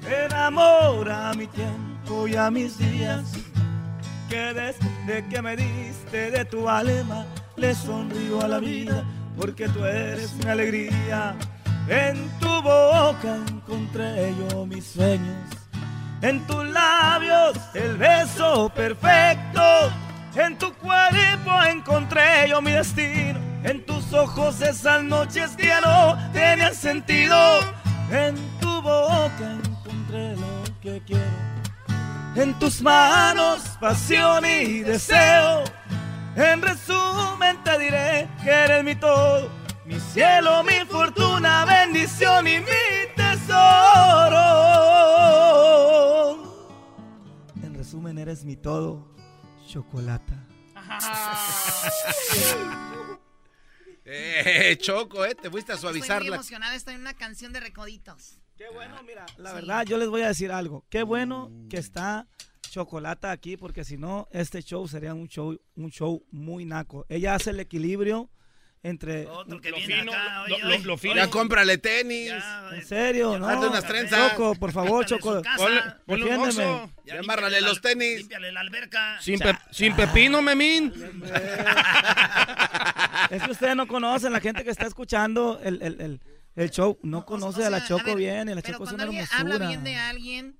[0.02, 3.32] que enamora a mi tiempo y a mis días
[4.28, 7.24] que desde que me diste de tu alma
[7.56, 9.04] le sonrío a la vida
[9.36, 11.34] porque tú eres mi alegría.
[11.88, 15.36] En tu boca encontré yo mis sueños,
[16.20, 19.62] en tus labios el beso perfecto,
[20.34, 26.18] en tu cuerpo encontré yo mi destino, en tus ojos esas noches que ya no
[26.32, 27.36] tenían sentido,
[28.10, 31.46] en tu boca encontré lo que quiero.
[32.34, 35.64] En tus manos pasión y deseo.
[36.36, 39.50] En resumen te diré que eres mi todo,
[39.86, 44.36] mi cielo, mi fortuna, bendición y mi tesoro.
[47.62, 49.08] En resumen eres mi todo,
[49.66, 50.34] chocolata.
[54.08, 56.36] Eh, Choco, eh, te fuiste a Estoy suavizar muy la...
[56.36, 56.76] emocionada.
[56.76, 58.38] Estoy en una canción de recoditos.
[58.56, 59.26] Qué bueno, mira.
[59.36, 60.84] La verdad, yo les voy a decir algo.
[60.90, 62.28] Qué bueno que está
[62.80, 67.06] Chocolata aquí, porque si no, este show sería un show, un show muy naco.
[67.08, 68.28] Ella hace el equilibrio
[68.82, 69.26] entre...
[69.26, 71.12] Otro que Lo viene fino, acá, oye, lo- oye, lo fino.
[71.14, 71.22] oye.
[71.22, 72.28] Ya cómprale tenis.
[72.28, 73.48] Ya, En serio, ¿no?
[73.48, 74.32] Hazte unas trenzas.
[74.32, 75.40] Choco, por favor, Choco.
[75.56, 75.80] Ponle,
[76.36, 76.92] un.
[77.06, 78.18] Ya los tenis.
[78.18, 79.18] Límpiale la alberca.
[79.22, 80.92] Sin, pe- sin pepino, memín.
[83.30, 86.20] Es que ustedes no conocen, la gente que está escuchando el, el, el,
[86.54, 88.92] el show no conoce O a la Choco ver, bien y la pero Choco es
[88.92, 89.54] una alguien hermosura.
[89.54, 90.56] habla bien de alguien,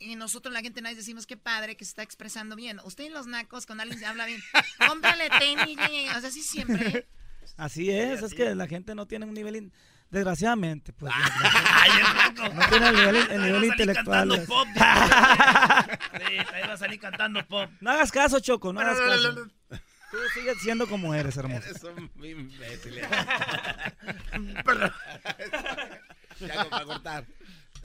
[0.00, 2.80] Y nosotros, la gente nice, decimos que padre que se está expresando bien.
[2.84, 4.40] Ustedes los nacos, cuando alguien se habla bien,
[4.86, 5.76] cómprale tenis.
[6.16, 7.06] O sea, así siempre.
[7.56, 9.72] Así es, es que la gente no tiene un nivel, in-
[10.10, 11.12] desgraciadamente, pues.
[12.54, 14.28] no tiene el nivel, el nivel intelectual.
[14.28, 14.68] Cantando pop.
[14.76, 17.68] sí, ahí va a salir cantando pop.
[17.80, 19.48] No hagas caso, Choco, no hagas caso.
[20.10, 21.68] Tú sigues siendo como eres, hermoso.
[21.68, 23.00] Eres un imbécil.
[24.64, 24.92] Perdón.
[26.40, 27.24] ya para cortar.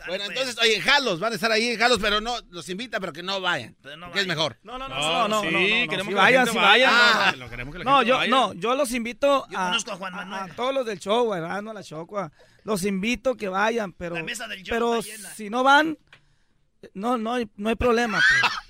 [0.08, 3.00] Bueno, entonces, oye, en Jalos, van a estar ahí en Jalos, pero no, los invita,
[3.00, 3.76] pero que no vayan.
[3.82, 4.58] porque es mejor.
[4.64, 6.92] No, no, no, No, no, no, sí, no, no, no, queremos sí que vayan, vaya,
[6.92, 7.40] vayan.
[7.40, 8.30] no, no, queremos que la No, gente yo, vaya.
[8.32, 10.52] no, yo los invito Yo a, conozco a Juan Manuel.
[10.52, 11.62] a todos los del show, ¿verdad?
[11.62, 12.32] No a la Chocua.
[12.64, 15.02] Los invito que vayan, pero, La mesa del show pero
[15.36, 15.98] si no van,
[16.94, 18.22] no, no, hay- no hay problema.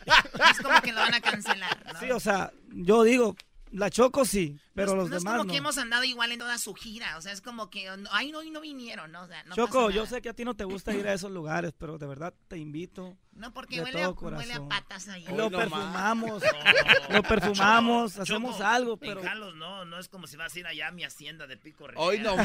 [0.06, 0.18] pues.
[0.52, 1.84] Es como que lo van a cancelar.
[1.94, 2.00] ¿no?
[2.00, 3.36] Sí, o sea, yo digo,
[3.74, 5.52] la Choco sí, pero los no es demás como no.
[5.52, 7.18] que hemos andado igual en toda su gira.
[7.18, 9.24] O sea, es como que, ay, no, y no vinieron, ¿no?
[9.24, 11.32] O sea, no Choco, yo sé que a ti no te gusta ir a esos
[11.32, 13.18] lugares, pero de verdad te invito.
[13.32, 15.26] No, porque de huele a, huele a patas ahí.
[15.36, 16.44] Lo perfumamos,
[17.10, 17.16] No.
[17.16, 19.24] lo perfumamos, Choco, hacemos Choco, algo, en pero...
[19.24, 21.88] Jalos no, no es como si vas a ir allá a mi hacienda de Pico
[21.88, 22.06] Rivera.
[22.06, 22.44] Hoy no No,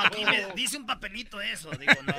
[0.00, 1.70] aquí me dice un papelito eso.
[1.72, 2.14] Digo, no.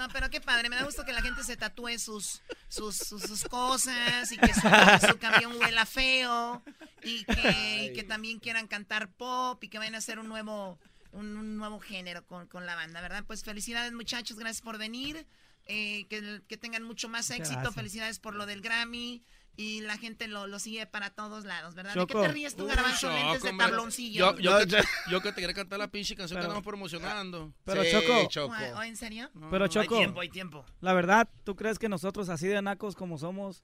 [0.00, 0.68] No, pero qué padre.
[0.70, 4.54] Me da gusto que la gente se tatúe sus, sus, sus, sus cosas y que
[4.54, 4.60] su,
[5.08, 6.62] su camión huela feo
[7.02, 10.78] y que, y que también quieran cantar pop y que vayan a hacer un nuevo,
[11.12, 13.24] un, un nuevo género con, con la banda, ¿verdad?
[13.26, 15.26] Pues felicidades muchachos, gracias por venir.
[15.66, 17.58] eh, que, que tengan mucho más éxito.
[17.60, 17.74] gracias.
[17.74, 19.22] Felicidades por lo del Grammy.
[19.60, 21.92] Y la gente lo, lo sigue para todos lados, ¿verdad?
[21.94, 22.22] ¿De Choco.
[22.22, 23.10] qué te ríes tú, Garbanzo?
[23.10, 24.36] Lentes de Choco, tabloncillo.
[24.38, 27.52] Yo, yo, que, yo que te quería cantar la pinche canción Pero- que estamos promocionando.
[27.64, 27.90] Pero Sí,
[28.28, 29.30] Choco, ¿O- o en serio?
[29.50, 30.64] pero Choco, Hay tiempo, hay tiempo.
[30.80, 33.62] la verdad, ¿tú crees que nosotros así de nacos como somos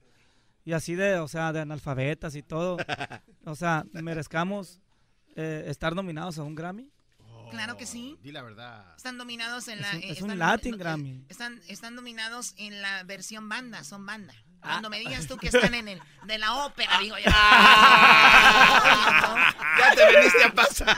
[0.67, 2.77] y así de, o sea, de analfabetas y todo,
[3.47, 4.81] o sea, merezcamos
[5.35, 6.91] eh, estar nominados a un Grammy?
[7.51, 8.19] Claro que sí.
[8.23, 8.85] Di la verdad.
[8.97, 9.91] Están dominados en la.
[9.93, 11.25] Es un- eh, es un Latin no, eh, Grammy.
[11.29, 14.35] Están, están dominados en la versión banda, son banda.
[14.67, 17.31] Cuando me digas tú que están en el de la ópera, digo yo.
[19.79, 20.97] Ya te veniste a pasar.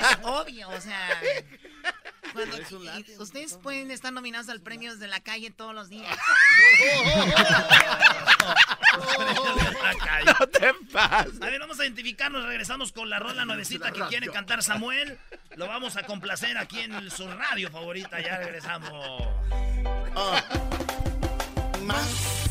[0.00, 1.08] Es obvio, o sea.
[2.34, 6.14] cuando- y ustedes pueden estar nominados al premios de la calle todos los días.
[10.24, 11.40] No te pases.
[11.42, 12.44] A ver, vamos a identificarnos.
[12.44, 15.18] Regresamos con la rola nuevecita que quiere cantar Samuel.
[15.56, 18.20] Lo vamos a complacer aquí en su radio favorita.
[18.20, 19.28] Ya regresamos.
[21.84, 22.46] Más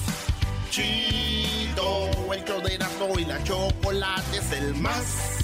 [0.69, 5.39] chido, el show de Erasmo y la chocolate es el más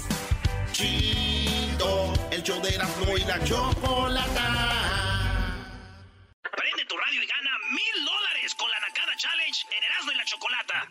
[0.72, 2.12] chido.
[2.30, 4.46] El show de Erasmo y la chocolata.
[6.56, 10.24] Prende tu radio y gana mil dólares con la Nakada Challenge en Erasmo y la
[10.24, 10.88] Chocolata.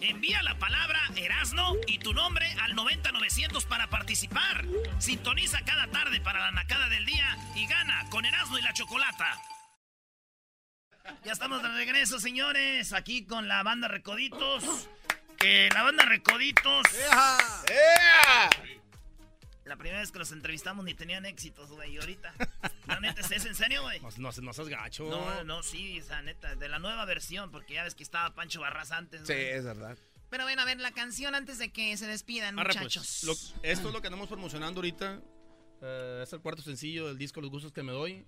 [0.00, 4.64] Envía la palabra Erasno y tu nombre al 90900 para participar.
[5.00, 9.42] Sintoniza cada tarde para la Nakada del día y gana con Erasmo y la Chocolata.
[11.24, 14.88] Ya estamos de regreso, señores, aquí con la banda Recoditos.
[15.38, 16.84] Que la banda Recoditos.
[19.64, 21.94] La primera vez que los entrevistamos ni tenían éxitos, güey.
[21.94, 22.32] Y ahorita.
[22.86, 24.00] La neta, ¿es en serio, güey?
[24.00, 25.10] No, no, no seas gacho.
[25.10, 28.60] No, no, sí, esa neta, de la nueva versión, porque ya ves que estaba Pancho
[28.60, 29.22] Barras antes.
[29.26, 29.48] Sí, güey.
[29.50, 29.98] es verdad.
[30.30, 33.24] Pero bueno, a ver, la canción antes de que se despidan, Arre, pues, muchachos.
[33.24, 33.32] lo-
[33.62, 35.20] esto es lo que andamos promocionando ahorita.
[35.82, 38.24] Eh, es el cuarto sencillo del disco Los Gustos que me doy.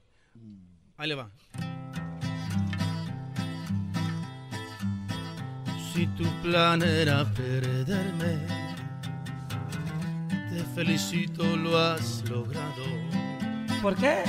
[0.96, 1.30] Ahí le va.
[5.98, 8.38] Si tu plan era perderme,
[10.48, 12.84] te felicito, lo has logrado.
[13.82, 14.22] ¿Por qué?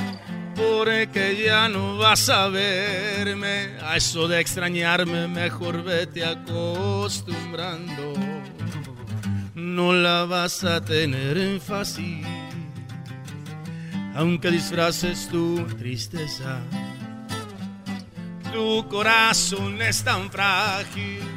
[0.56, 3.78] Porque ya no vas a verme.
[3.84, 8.16] A eso de extrañarme, mejor vete acostumbrando.
[9.54, 12.26] No la vas a tener fácil.
[14.16, 16.62] Aunque disfraces tu tristeza,
[18.52, 21.29] tu corazón es tan frágil.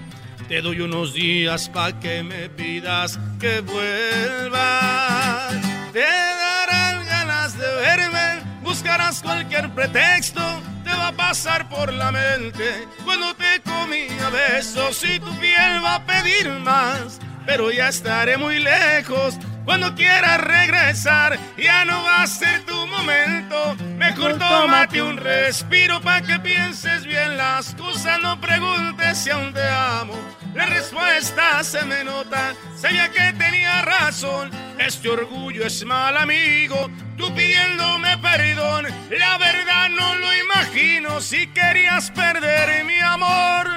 [0.53, 5.51] Te doy unos días pa' que me pidas que vuelvas.
[5.95, 10.43] Te darán ganas de verme, buscarás cualquier pretexto.
[10.85, 15.83] Te va a pasar por la mente cuando te comí a besos y tu piel
[15.83, 17.19] va a pedir más.
[17.47, 19.39] Pero ya estaré muy lejos.
[19.65, 23.77] Cuando quieras regresar, ya no va a ser tu momento.
[23.97, 28.21] Mejor tómate un respiro para que pienses bien las cosas.
[28.21, 30.15] No preguntes si aún te amo.
[30.55, 32.55] La respuesta se me nota.
[32.77, 34.51] Sabía que tenía razón.
[34.79, 36.91] Este orgullo es mal amigo.
[37.17, 38.87] Tú pidiéndome perdón.
[39.11, 41.21] La verdad no lo imagino.
[41.21, 43.71] Si querías perder mi amor.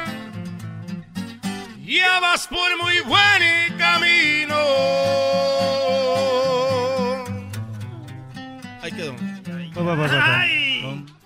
[1.86, 3.44] Ya vas por muy buen
[9.92, 9.94] Ahí quedó.
[9.94, 10.26] Pa, pa, pa,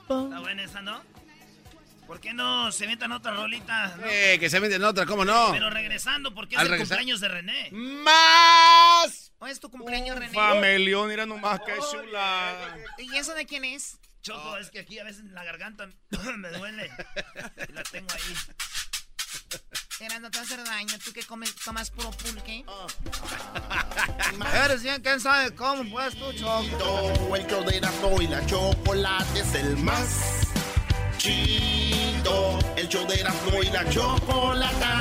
[0.08, 0.50] pa, pa.
[0.50, 1.02] Ay, esa no?
[2.08, 3.96] ¿Por qué no se metan otra rolita?
[3.98, 4.04] no?
[4.08, 5.50] Eh, que se venden otra, ¿cómo no?
[5.52, 7.70] Pero regresando, porque es el regresar- cumpleaños de René.
[7.72, 9.32] ¡Más!
[9.38, 10.34] ¿O es tu cumpleaños, René?
[10.34, 12.76] Familión, mira nomás que chula.
[12.98, 14.00] ¿Y eso de quién es?
[14.22, 15.88] Choco, es que aquí a veces la garganta
[16.38, 16.90] me duele.
[17.70, 18.36] Y la tengo ahí.
[20.02, 20.98] Era, no te va a hacer daño.
[21.04, 22.64] ¿Tú que comes, tomas puro pulque?
[24.66, 27.36] Eres bien, quién sabe cómo, pues tú, Choco.
[27.36, 30.48] El Erasmo y la chocolate es el más
[31.18, 32.60] chido.
[32.78, 34.96] El show de Erasmo y la chocolata.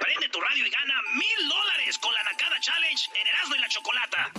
[0.00, 1.63] Prende tu radio y gana mil dólares
[2.04, 4.30] con la Nakada Challenge en Erasmo y la Chocolata.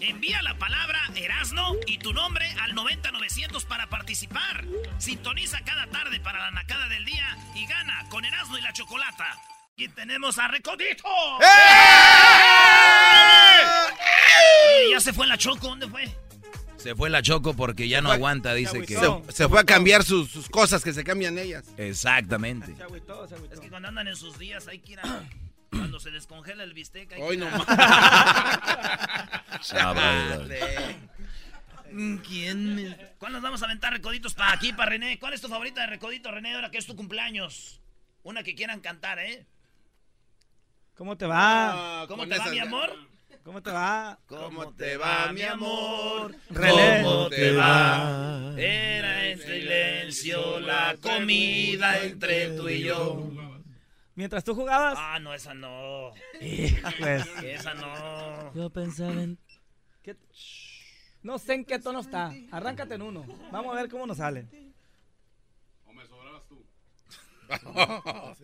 [0.00, 4.66] Envía la palabra Erasno y tu nombre al 90900 para participar.
[4.98, 9.40] Sintoniza cada tarde para la Nakada del día y gana con Erasmo y la Chocolata.
[9.76, 11.08] Y tenemos a Recodito.
[11.08, 11.46] Oye,
[14.90, 16.14] ya se fue la Choco, ¿dónde fue?
[16.76, 18.94] Se fue la Choco porque ya no aguanta, dice que...
[18.94, 21.64] Se, se fue a cambiar sus, sus cosas que se cambian ellas.
[21.78, 22.76] Exactamente.
[23.50, 25.22] Es que cuando andan en sus días hay que ir a...
[25.78, 27.64] Cuando se descongela el bistec hay que Hoy a- no.
[31.92, 32.96] Mm, ¿Quién me...
[33.18, 35.18] ¿Cuál nos vamos a aventar recoditos para aquí, para René?
[35.18, 37.80] ¿Cuál es tu favorita de recodito, René, ahora que es tu cumpleaños?
[38.22, 39.46] Una que quieran cantar, ¿eh?
[40.96, 42.04] ¿Cómo te va?
[42.08, 42.96] ¿Cómo con te va, mi amor?
[43.44, 44.18] ¿Cómo te va?
[44.26, 46.34] ¿Cómo te va, mi amor?
[46.50, 47.02] René.
[47.02, 48.52] ¿Cómo te va?
[48.56, 53.30] Era en silencio la comida entre tú y yo.
[54.16, 54.94] Mientras tú jugabas.
[54.98, 56.10] Ah, no, esa no.
[56.40, 57.26] Pues.
[57.44, 58.52] Esa no.
[58.54, 59.38] Yo pensaba en.
[60.02, 60.16] ¿Qué?
[61.22, 62.32] No sé en qué tono está.
[62.50, 63.24] Arráncate en uno.
[63.52, 64.48] Vamos a ver cómo nos sale.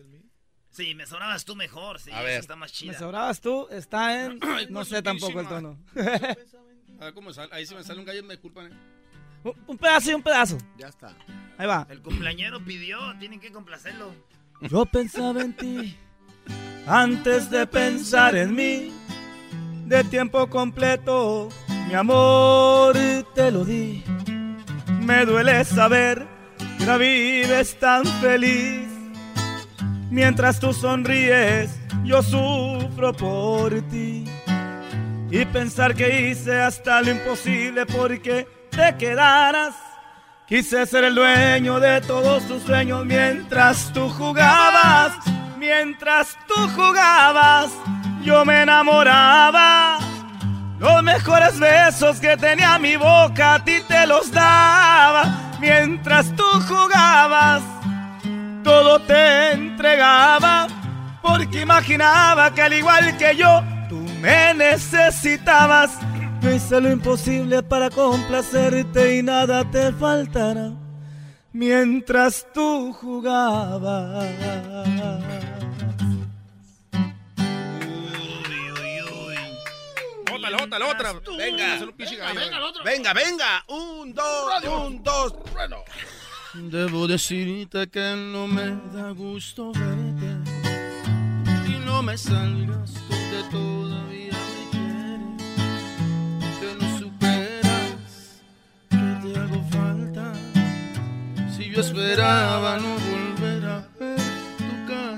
[0.69, 2.39] Sí, me sobrabas tú mejor, sí, A ver.
[2.39, 2.97] está más Me chida.
[2.97, 3.67] sobrabas tú.
[3.69, 4.39] Está en.
[4.71, 5.77] No sé tampoco el tono.
[5.95, 7.53] A ver cómo sale.
[7.53, 8.71] Ahí si me sale un gallo, me disculpan.
[8.71, 8.75] eh.
[9.43, 10.57] Un- un pedazo y un pedazo.
[10.77, 11.15] Ya está.
[11.59, 11.85] Ahí va.
[11.91, 14.15] El cumpleañero pidió, tienen que complacerlo.
[14.69, 15.97] Yo pensaba en ti
[16.87, 18.91] antes de pensar en mí.
[19.85, 21.49] De tiempo completo,
[21.87, 22.95] mi amor,
[23.35, 24.03] te lo di.
[25.01, 26.25] Me duele saber
[26.77, 28.87] que no vives tan feliz.
[30.09, 34.23] Mientras tú sonríes, yo sufro por ti.
[35.29, 39.92] Y pensar que hice hasta lo imposible porque te quedaras.
[40.53, 45.13] Quise ser el dueño de todos tus sueños mientras tú jugabas.
[45.57, 47.71] Mientras tú jugabas,
[48.21, 49.97] yo me enamoraba.
[50.77, 55.55] Los mejores besos que tenía mi boca a ti te los daba.
[55.59, 57.63] Mientras tú jugabas,
[58.63, 60.67] todo te entregaba.
[61.23, 65.97] Porque imaginaba que al igual que yo, tú me necesitabas.
[66.43, 70.73] Yo hice lo imposible para complacerte y nada te faltará.
[71.53, 74.25] Mientras tú jugabas.
[80.33, 81.13] Otra, la otra, la otra.
[81.37, 81.77] Venga.
[81.77, 82.73] Gallo, eh.
[82.83, 83.63] Venga, venga.
[83.69, 85.33] Un, dos, un, dos.
[85.53, 85.77] Bueno.
[86.55, 90.37] Debo decirte que no me da gusto verte
[91.67, 94.12] y no me salgas con que todavía
[99.23, 100.33] te hago falta.
[101.55, 104.19] Si yo esperaba no volver a ver
[104.57, 105.17] tu cara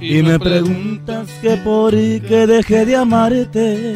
[0.00, 3.94] Y me preguntas que por qué dejé de amarte,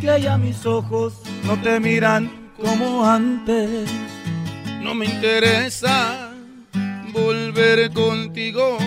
[0.00, 3.90] que ya mis ojos no te miran como antes.
[4.80, 6.30] No me interesa
[7.12, 8.78] volver contigo.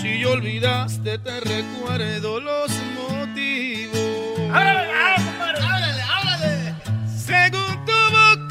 [0.00, 2.70] Si yo olvidaste, te recuerdo los
[3.10, 4.04] motivos.
[4.52, 4.93] Según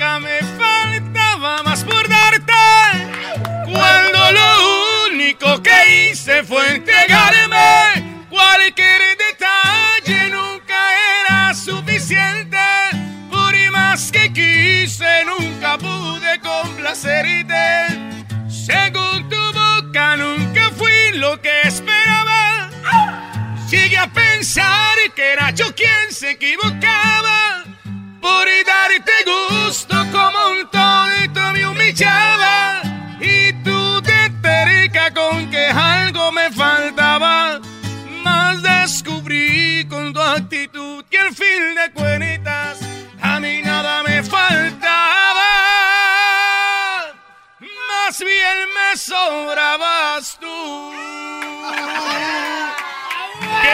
[0.04, 2.54] boca me faltaba más por darte.
[3.66, 8.26] Cuando lo único que hice fue entregarme.
[8.30, 10.78] Cualquier detalle nunca
[11.22, 12.58] era suficiente.
[13.30, 17.64] Por más que quise, nunca pude complacerte.
[18.48, 22.70] Según tu boca, nunca fui lo que esperaba.
[23.70, 27.63] Llegué a pensar que era yo quien se equivocaba.
[48.94, 50.92] Me sobrabas tú.
[53.62, 53.68] ¿Qué?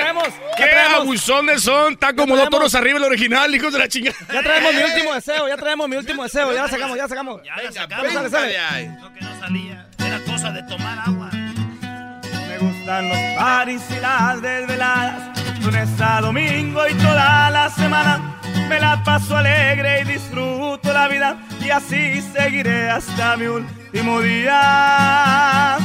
[0.00, 0.28] traemos.
[0.56, 1.00] ¡Qué Ya traemos.
[1.00, 1.94] abusones son!
[1.94, 4.16] Está como dos toros arriba el original, hijos de la chingada.
[4.32, 6.52] Ya traemos mi último deseo, ya traemos mi último deseo.
[6.52, 7.42] Ya la sacamos, ya la sacamos.
[7.42, 8.12] Ya la sacamos.
[8.12, 8.98] Sale, sale.
[9.00, 11.30] Lo que no salía era cosa de tomar agua.
[11.32, 18.40] Me gustan los paris y las desveladas, lunes a domingo y toda la semana.
[18.68, 25.76] Me la paso alegre y disfruto la vida y así seguiré hasta mi último día.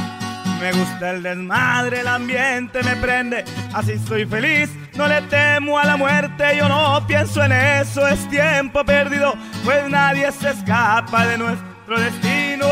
[0.59, 5.86] Me gusta el desmadre, el ambiente me prende, así estoy feliz, no le temo a
[5.86, 11.38] la muerte, yo no pienso en eso, es tiempo perdido, pues nadie se escapa de
[11.39, 12.67] nuestro destino.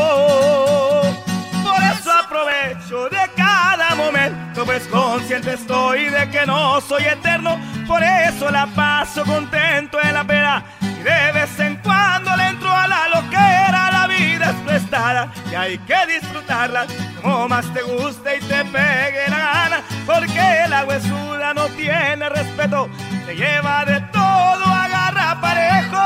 [2.40, 7.60] Aprovecho de cada momento, pues consciente estoy de que no soy eterno.
[7.86, 12.70] Por eso la paso contento en la pena y de vez en cuando le entro
[12.70, 13.90] a la loquera.
[13.92, 16.86] La vida es prestada y hay que disfrutarla
[17.20, 19.82] como más te guste y te pegue la gana.
[20.06, 22.88] Porque la huesuda no tiene respeto,
[23.26, 25.98] se lleva de todo, agarra parejo.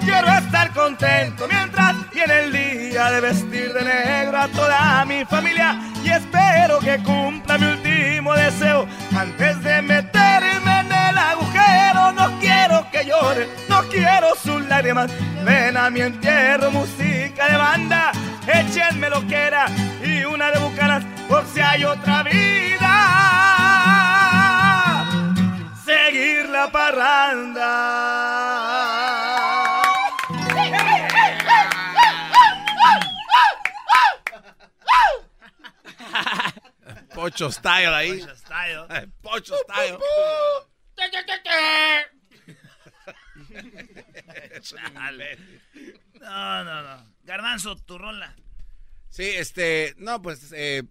[0.00, 5.78] Quiero estar contento mientras viene el día de vestir de negro a toda mi familia
[6.02, 12.12] y espero que cumpla mi último deseo antes de meterme en el agujero.
[12.12, 15.10] No quiero que llore, no quiero sus lágrimas.
[15.44, 18.12] Ven a mi entierro, música de banda,
[18.46, 19.66] échenme lo que era
[20.02, 22.94] y una de bucanas por si hay otra vida.
[25.84, 28.65] Seguir la parranda.
[37.16, 38.20] Pocho style ahí.
[38.20, 38.86] Pocho style.
[38.90, 39.98] Eh, Pocho style.
[44.62, 45.38] Chale.
[46.20, 47.14] No, no, no.
[47.24, 48.34] Garbanzo, tu rola.
[49.10, 50.82] Sí, este, no, pues, eh,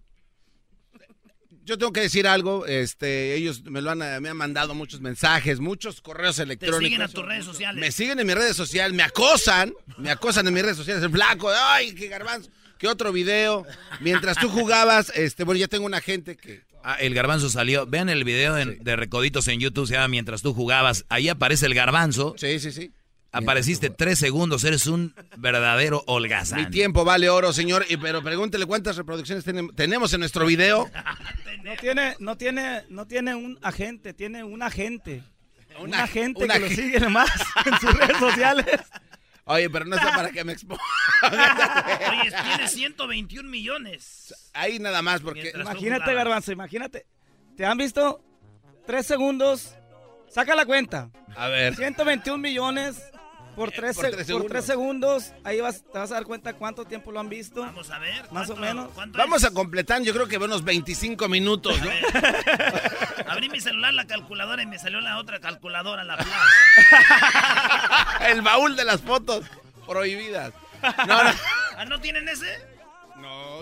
[1.62, 5.60] yo tengo que decir algo, este, ellos me lo han, me han mandado muchos mensajes,
[5.60, 6.84] muchos correos electrónicos.
[6.84, 7.80] siguen a tus redes sociales.
[7.80, 11.10] Me siguen en mis redes sociales, me acosan, me acosan en mis redes sociales, el
[11.10, 13.64] flaco, ay, qué garbanzo, qué otro video.
[14.00, 16.62] Mientras tú jugabas, este, bueno, ya tengo una gente que...
[16.84, 17.86] Ah, el garbanzo salió.
[17.86, 21.04] Vean el video en- de Recoditos en YouTube, se llama Mientras tú jugabas.
[21.08, 22.34] Ahí aparece el garbanzo.
[22.38, 22.92] Sí, sí, sí.
[23.32, 26.60] Apareciste tres segundos, eres un verdadero holgazán.
[26.60, 30.88] Mi tiempo vale oro, señor, y, pero pregúntele cuántas reproducciones tenem- tenemos en nuestro video.
[31.62, 35.22] No tiene, no tiene, no tiene un agente, tiene un agente.
[35.78, 37.28] Un Una- agente que lo sigue nomás
[37.66, 38.66] en sus redes sociales.
[39.48, 40.82] Oye, pero no es para que me exponga.
[42.10, 44.34] Oye, tiene 121 millones.
[44.52, 45.42] Ahí nada más, porque...
[45.42, 46.14] Mientras Imagínate.
[46.14, 47.06] Garbanzo, imagínate.
[47.56, 48.22] ¿Te han visto?
[48.86, 49.76] Tres segundos.
[50.28, 51.10] Saca la cuenta.
[51.36, 51.76] A ver.
[51.76, 53.00] 121 millones
[53.56, 55.32] por tres, por se- tres por tres segundos.
[55.42, 57.62] Ahí vas, te vas a dar cuenta cuánto tiempo lo han visto.
[57.62, 58.22] Vamos a ver.
[58.30, 58.90] Más o ¿cuánto- menos.
[59.16, 59.48] Vamos es?
[59.48, 61.90] a completar, yo creo que unos 25 minutos, ¿no?
[63.32, 66.16] Abrí mi celular, la calculadora, y me salió la otra calculadora, la.
[68.28, 69.44] El baúl de las fotos
[69.86, 70.52] prohibidas.
[71.06, 71.30] No, no.
[71.76, 72.58] ¿Ah, no tienen ese?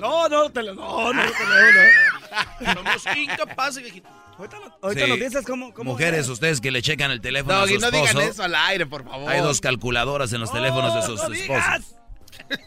[0.00, 2.74] No, no, te lo, no, no, te lo, no.
[2.74, 4.08] Somos incapaces, viejito.
[4.38, 5.20] Ahorita, lo- ahorita Sí.
[5.20, 6.28] dices cómo, cómo Mujeres, es.
[6.28, 8.28] ustedes que le checan el teléfono Doggy, a su no digan esposo.
[8.28, 9.30] eso al aire, por favor.
[9.30, 11.42] Hay dos calculadoras en los teléfonos de sus no esposos.
[11.42, 11.94] digas.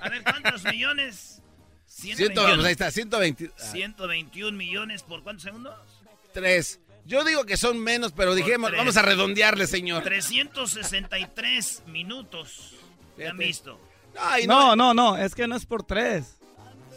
[0.01, 1.41] A ver, ¿cuántos millones?
[1.87, 3.51] 100, pues ahí está, 120.
[3.57, 5.75] 121 millones por cuántos segundos?
[6.33, 6.79] Tres.
[7.05, 8.79] Yo digo que son menos, pero dijimos, tres.
[8.79, 10.03] vamos a redondearle, señor.
[10.03, 12.73] 363 minutos.
[13.15, 13.79] ¿Te han visto?
[14.19, 16.37] Ay, No, no, no, es que no es por tres.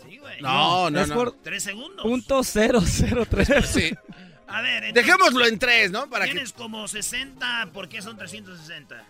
[0.09, 0.41] Sí, güey.
[0.43, 1.15] No, no, es no.
[1.15, 2.03] por ¿Tres segundos?
[2.03, 3.49] punto cero cero tres.
[3.69, 3.93] Sí.
[4.51, 6.09] A ver, entonces, Dejémoslo en tres, ¿no?
[6.11, 6.33] Para que.
[6.33, 9.05] tienes como 60, ¿por qué son 360?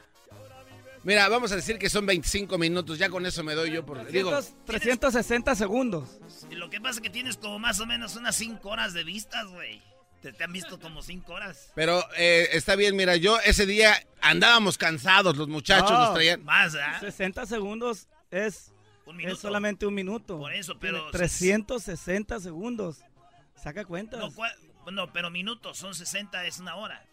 [1.02, 2.98] Mira, vamos a decir que son 25 minutos.
[2.98, 4.06] Ya con eso me doy yo por.
[4.10, 6.08] Digo, 300 360 segundos.
[6.50, 9.02] Y Lo que pasa es que tienes como más o menos unas 5 horas de
[9.04, 9.80] vistas, güey.
[10.20, 11.72] Te, te han visto como 5 horas.
[11.74, 15.98] pero eh, está bien, mira, yo ese día andábamos cansados, los muchachos No.
[16.00, 16.44] nos traían.
[16.44, 17.00] Más, ¿ah?
[17.00, 18.70] 60 segundos es,
[19.06, 19.34] Un minuto.
[19.36, 20.36] es solamente un minuto.
[20.38, 22.98] Por eso, pero- 360 segundos.
[23.62, 24.20] Saca cuentas.
[24.20, 24.30] No,
[24.90, 27.04] no, pero minutos, son 60, es una hora.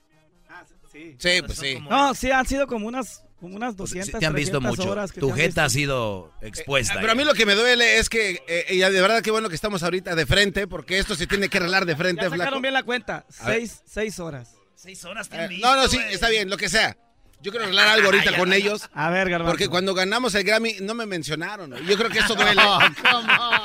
[0.92, 1.16] sí.
[1.20, 1.74] Sí, pues Son sí.
[1.76, 4.60] como- No, sí, han sido como unas, como unas Pues, 200, sí, te han visto
[4.60, 4.92] 300 mucho.
[4.92, 6.94] horas que Tu jeta ha sido expuesta.
[6.96, 9.32] Ah, Pero a mí lo que me duele es que, eh, y de verdad que
[9.32, 12.28] bueno que estamos ahorita de frente, porque esto se tiene que arreglar de frente, Ya
[12.30, 12.40] flaco.
[12.42, 13.26] sacaron bien la cuenta.
[13.30, 14.54] Seis, seis horas.
[14.76, 16.96] 6 horas te Eh, no, no, sí, está bien, lo que sea.
[17.40, 18.90] Yo quiero arreglar algo ahorita con ellos.
[18.94, 19.52] A ver, Garbanzo.
[19.52, 21.72] Porque cuando ganamos el Grammy no me mencionaron.
[21.86, 22.62] Yo creo que eso duele.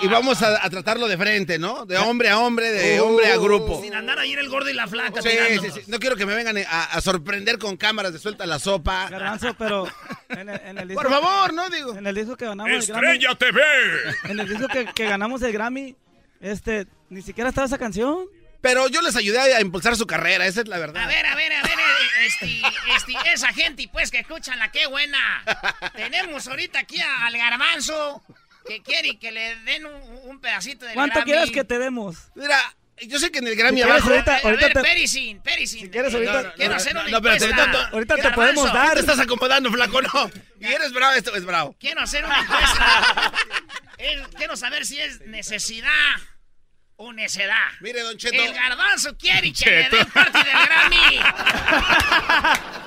[0.03, 1.87] y vamos a, a tratarlo de frente, ¿no?
[1.87, 3.81] De hombre a hombre, de hombre a grupo.
[3.83, 5.23] Sin andar ahí en el gordo y la flaca.
[5.23, 5.75] Sí, sí, mirándonos.
[5.75, 5.81] sí.
[5.87, 9.09] No quiero que me vengan a, a sorprender con cámaras de suelta la sopa.
[9.09, 9.89] Garbanzo, pero
[10.29, 11.71] en el, en el disco, Por favor, ¿no?
[11.71, 11.97] Digo.
[11.97, 13.07] En el disco que ganamos el Grammy.
[13.17, 13.61] Estrella TV.
[14.25, 15.97] En el disco que, que ganamos el Grammy,
[16.41, 18.27] este, ni siquiera estaba esa canción.
[18.61, 21.03] Pero yo les ayudé a impulsar su carrera, esa es la verdad.
[21.03, 21.72] A ver, a ver, a ver, eh,
[22.23, 22.63] este,
[22.97, 25.45] este, esa gente, pues, que escuchan la qué buena.
[25.95, 28.23] Tenemos ahorita aquí al garbanzo
[28.67, 32.17] que quiere que le den un, un pedacito de ¿Cuánto quieres que te demos?
[32.35, 32.59] Mira,
[33.03, 34.09] yo sé que en el Grammy Si abajo...
[34.11, 35.81] ahorita- a ahorita ver, te- Pericin, Pericin.
[35.81, 37.89] Si quieres, ahorita- No, no, quiero hacer una encuesta.
[37.93, 38.95] ahorita, te Garbanzo, podemos dar.
[38.95, 40.31] te estás acomodando, flaco, no.
[40.61, 41.75] Y eres bravo, esto es bravo.
[41.81, 43.33] Quiero hacer una encuesta.
[44.37, 45.91] Quiero saber si es necesidad
[47.03, 47.73] o necedad.
[47.81, 48.43] Mire, Don Cheto.
[48.43, 51.19] El garbanzo quiere que le den parte del Grammy.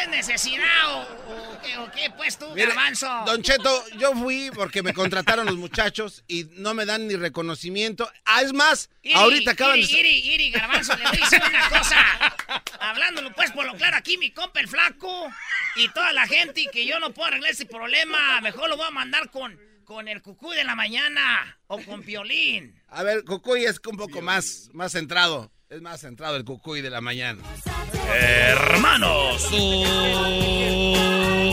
[0.00, 3.08] ¿Es necesidad o, o qué, o qué, pues tú, Mire, garbanzo?
[3.26, 8.08] Don Cheto, yo fui porque me contrataron los muchachos y no me dan ni reconocimiento.
[8.24, 9.98] Ah, es más, Iri, ahorita acaban Iri, de...
[9.98, 12.36] Iri, Iri, garbanzo, le voy a decir una cosa.
[12.80, 15.28] Hablándolo pues por lo claro aquí, mi compa el flaco
[15.74, 18.40] y toda la gente y que yo no puedo arreglar ese problema.
[18.40, 19.58] Mejor lo voy a mandar con,
[19.88, 22.78] con el cucuy de la mañana o con Piolín.
[22.88, 25.50] A ver, Cucuy es un poco más, más centrado.
[25.70, 27.42] Es más centrado el Cucuy de la mañana.
[28.14, 29.40] Hermanos,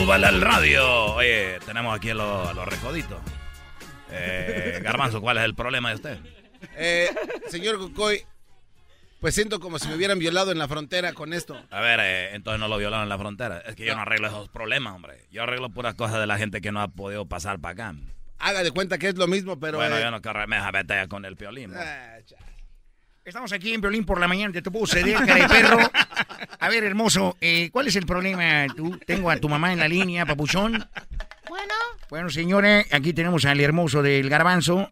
[0.02, 1.14] súbale al radio.
[1.16, 3.22] Oye, tenemos aquí a los, a los recoditos.
[4.12, 6.20] Eh, Garbanzo, ¿cuál es el problema de usted?
[6.76, 7.10] Eh,
[7.48, 8.22] señor Cucuy,
[9.22, 11.58] pues siento como si me hubieran violado en la frontera con esto.
[11.72, 13.60] A ver, eh, entonces no lo violaron en la frontera.
[13.60, 15.26] Es que yo no arreglo esos problemas, hombre.
[15.32, 17.96] Yo arreglo puras cosas de la gente que no ha podido pasar para acá.
[18.40, 19.78] Haga de cuenta que es lo mismo, pero...
[19.78, 21.72] bueno, eh, yo no quiero me batalla con el piolín.
[21.72, 21.80] ¿no?
[21.80, 22.18] ah,
[23.26, 25.80] Estamos aquí en Piolín por la mañana, te puedo ceder, cara de perro.
[26.60, 28.68] A ver, hermoso, eh, ¿cuál es el problema?
[28.76, 30.88] Tú, tengo a tu mamá en la línea, papuchón.
[31.50, 31.74] Bueno,
[32.12, 34.92] Bueno, señores, aquí tenemos al hermoso del garbanzo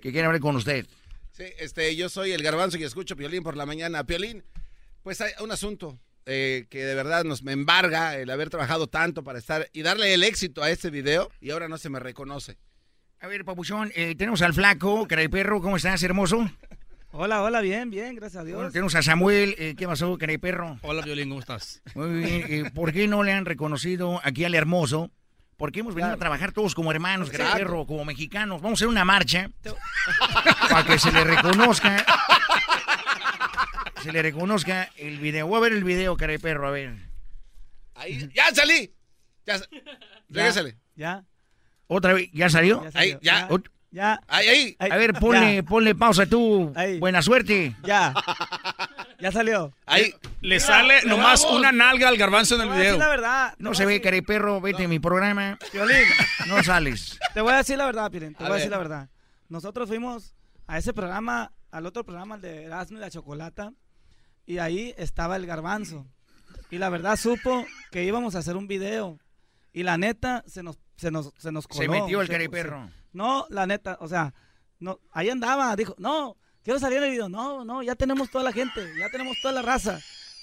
[0.00, 0.86] que quiere hablar con usted.
[1.32, 4.04] Sí, este, yo soy el garbanzo y escucho Piolín por la mañana.
[4.04, 4.44] Piolín,
[5.02, 9.22] pues hay un asunto eh, que de verdad nos me embarga el haber trabajado tanto
[9.24, 12.56] para estar y darle el éxito a este video y ahora no se me reconoce.
[13.20, 16.50] A ver, papuchón, eh, tenemos al flaco, cara de perro, ¿cómo estás, hermoso?
[17.12, 18.56] Hola, hola, bien, bien, gracias a Dios.
[18.56, 20.78] Bueno, tenemos a Samuel, eh, ¿qué pasó, cara de perro?
[20.82, 21.80] Hola, Violín, ¿cómo estás?
[21.94, 25.10] Muy bien, eh, ¿por qué no le han reconocido aquí al hermoso?
[25.56, 27.66] Porque hemos venido a trabajar todos como hermanos, cara de Exacto.
[27.66, 28.60] perro, como mexicanos.
[28.60, 29.48] Vamos a hacer una marcha
[30.68, 32.04] para que se le reconozca.
[34.02, 35.46] Se le reconozca el video.
[35.46, 36.94] Voy a ver el video, cara de perro, a ver.
[37.94, 38.92] Ahí, ya salí.
[39.46, 39.68] Ya, sa-
[40.28, 40.76] Regrésale.
[40.96, 41.24] Ya,
[41.86, 42.30] ¿Otra vez?
[42.32, 42.82] ¿Ya salió?
[42.84, 43.14] ya salió.
[43.14, 43.18] Ahí,
[43.90, 44.20] ya.
[44.26, 46.72] Ahí, A ver, ponle, ponle pausa tú.
[46.74, 46.98] Ahí.
[46.98, 47.74] Buena suerte.
[47.84, 48.14] ya.
[49.20, 49.72] Ya salió.
[49.86, 50.12] Ahí.
[50.42, 51.58] Le sale nomás vamos.
[51.58, 52.98] una nalga al garbanzo en el video.
[52.98, 53.54] la verdad.
[53.58, 54.60] No se ve, cara de perro.
[54.60, 55.56] Vete a mi programa.
[55.72, 55.96] Violín,
[56.46, 57.18] No sales.
[57.32, 58.76] te voy a decir la verdad, Piolín, te A voy a decir ver.
[58.76, 59.08] la verdad.
[59.48, 60.34] Nosotros fuimos
[60.66, 63.72] a ese programa, al otro programa, el de Erasmo y la Chocolata,
[64.44, 66.06] y ahí estaba el garbanzo.
[66.70, 69.18] Y la verdad supo que íbamos a hacer un video.
[69.72, 71.82] Y la neta, se nos, se nos, se nos coló.
[71.82, 72.90] Se metió el Se- cara de se- perro.
[73.12, 74.34] No, la neta, o sea,
[74.80, 77.28] no, ahí andaba, dijo, no, quiero salir en el video.
[77.28, 80.00] No, no, ya tenemos toda la gente, ya tenemos toda la raza.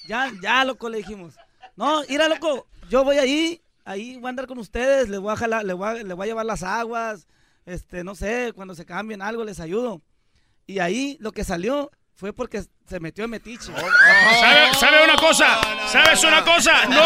[0.07, 1.35] Ya, ya, loco, le dijimos.
[1.75, 5.35] No, mira, loco, yo voy ahí, ahí voy a andar con ustedes, les voy a
[5.35, 7.27] jalar, les voy a, les voy a llevar las aguas,
[7.65, 10.01] este, no sé, cuando se cambien algo, les ayudo.
[10.65, 13.71] Y ahí lo que salió fue porque se metió en metiche.
[13.73, 15.59] ¿Sabe, sabe una cosa?
[15.87, 16.85] ¿Sabes una cosa?
[16.85, 17.01] No,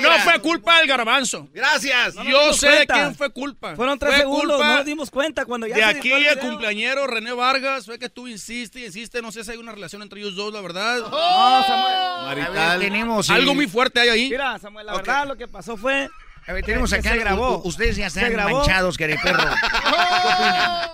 [0.00, 1.48] no fue culpa del garbanzo.
[1.52, 2.14] Gracias.
[2.26, 3.76] Yo sé de quién fue culpa.
[3.76, 6.38] Fueron tres Fue segundos, culpa no nos dimos cuenta cuando ya de se aquí el
[6.40, 7.86] cumpleañero René Vargas.
[7.86, 9.22] Fue que tú insiste y insiste.
[9.22, 10.98] No sé si hay una relación entre ellos dos, la verdad.
[11.08, 12.34] No, Samuel.
[12.36, 12.80] Ver, Marital.
[12.80, 13.30] tenemos.
[13.30, 14.28] Algo el- muy fuerte hay ahí.
[14.30, 16.08] Mira, Samuel, la verdad lo que pasó fue
[16.48, 17.10] A ver, tenemos acá.
[17.10, 17.62] se grabó.
[17.64, 19.38] Ustedes ya Se están manchados, de perro.
[19.60, 20.90] ¿Qué opinan?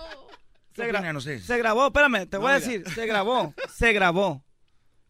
[0.75, 1.01] ¿Qué Se gra-
[1.59, 4.45] grabó, espérame, te voy a decir, se grabó, se grabó.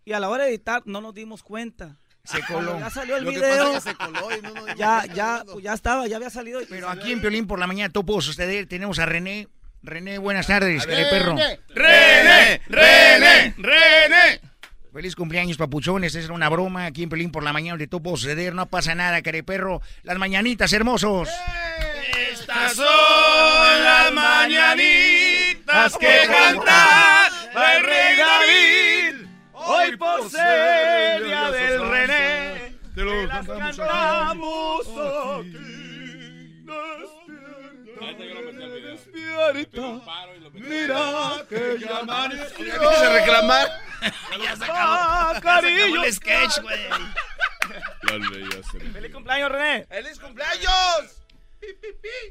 [0.05, 1.97] Y a la hora de editar no nos dimos cuenta.
[2.25, 2.79] Se coló.
[2.79, 4.79] Ya salió el Lo que pasa video, es que se coló y no nos dimos
[4.79, 6.61] ya, cuenta ya, pues ya estaba, ya había salido.
[6.69, 7.21] Pero aquí en.
[7.21, 8.67] Piolín por la mañana todo pudo suceder.
[8.67, 9.49] Tenemos a René.
[9.83, 11.35] René, buenas tardes, cara de perro.
[11.69, 12.63] ¡René!
[12.69, 13.55] ¡René!
[13.59, 14.41] ¡René!
[14.95, 16.15] Feliz cumpleaños, papuchones.
[16.15, 18.55] Esa era una broma aquí en Pelín por la mañana de todo pudo suceder.
[18.55, 19.83] No pasa nada, cara de perro.
[20.03, 21.29] Las mañanitas hermosos.
[22.31, 22.87] Estas son
[23.85, 25.34] las mañanitas
[25.99, 29.27] que canta el rey David.
[29.53, 34.87] Hoy por ser día del René, Te lo las cantamos
[35.39, 35.75] aquí.
[38.85, 40.01] Despierta,
[40.53, 42.65] mira que ya amaneció.
[42.65, 43.69] Empieza a reclamar.
[44.43, 45.41] ya se acabó.
[45.41, 46.05] cariño.
[46.05, 46.79] el sketch, güey.
[48.93, 49.87] ¡Feliz cumpleaños, René!
[49.87, 51.24] ¡Feliz cumpleaños!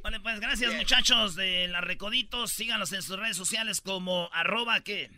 [0.04, 2.52] Vale, pues gracias muchachos de las Recoditos.
[2.52, 5.10] Síganos en sus redes sociales como arroba qué.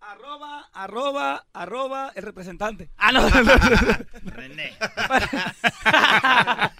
[0.00, 2.90] Arroba, arroba, arroba, el representante.
[2.96, 3.28] Ah, no.
[4.24, 4.72] René.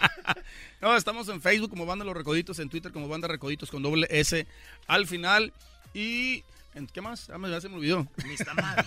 [0.80, 4.06] No, estamos en Facebook como Banda Los Recoditos, en Twitter como Banda Recoditos con doble
[4.10, 4.46] S
[4.86, 5.52] al final.
[5.92, 6.42] Y
[6.74, 7.28] ¿En qué más?
[7.30, 8.06] Ah, me- ya se me olvidó.
[8.24, 8.76] Instagram.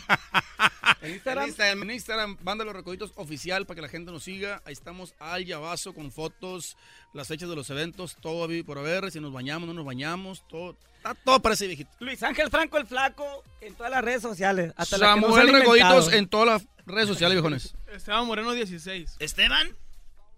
[1.02, 4.62] En Instagram, en Instagram, Banda Los Recoditos Oficial para que la gente nos siga.
[4.66, 6.78] Ahí estamos al llavazo con fotos,
[7.14, 9.12] las fechas de los eventos, todo y por haber.
[9.12, 10.78] Si nos bañamos, no nos bañamos, todo.
[10.98, 11.92] Está todo parece viejito.
[12.00, 14.72] Luis Ángel Franco el Flaco en todas las redes sociales.
[14.78, 17.76] Hasta Samuel Recoditos en todas las redes sociales, viejones.
[17.92, 19.18] Esteban Moreno 16.
[19.20, 19.76] ¿Esteban?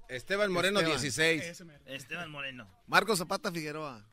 [0.10, 1.00] Esteban Moreno, Esteban.
[1.00, 1.64] 16.
[1.86, 2.68] Esteban Moreno.
[2.88, 4.04] Marco Zapata Figueroa.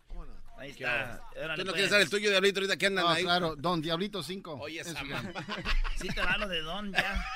[0.59, 1.21] Ahí está.
[1.37, 1.75] Órale, ¿Tú no pues.
[1.75, 3.25] quieres dar el tuyo, Diablito, ahorita que andan Ah, ahí?
[3.25, 4.53] claro, Don Diablito 5.
[4.61, 4.95] Oye, esa.
[6.01, 7.27] Sí te va lo de Don ya.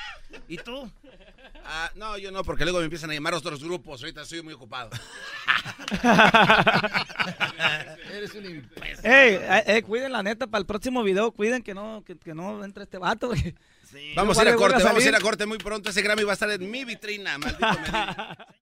[0.48, 0.90] ¿Y tú?
[1.64, 4.00] Ah, no, yo no, porque luego me empiezan a llamar otros grupos.
[4.02, 4.90] Ahorita estoy muy ocupado.
[8.12, 9.04] Eres un imbécil.
[9.06, 12.34] Ey, eh, eh, cuiden la neta para el próximo video, cuiden que no, que, que
[12.34, 13.28] no entre este vato.
[13.28, 13.54] porque-
[14.14, 15.90] Vamos a ir a corte, vamos a ir a corte muy pronto.
[15.90, 17.66] Ese Grammy va a estar en mi vitrina, maldito.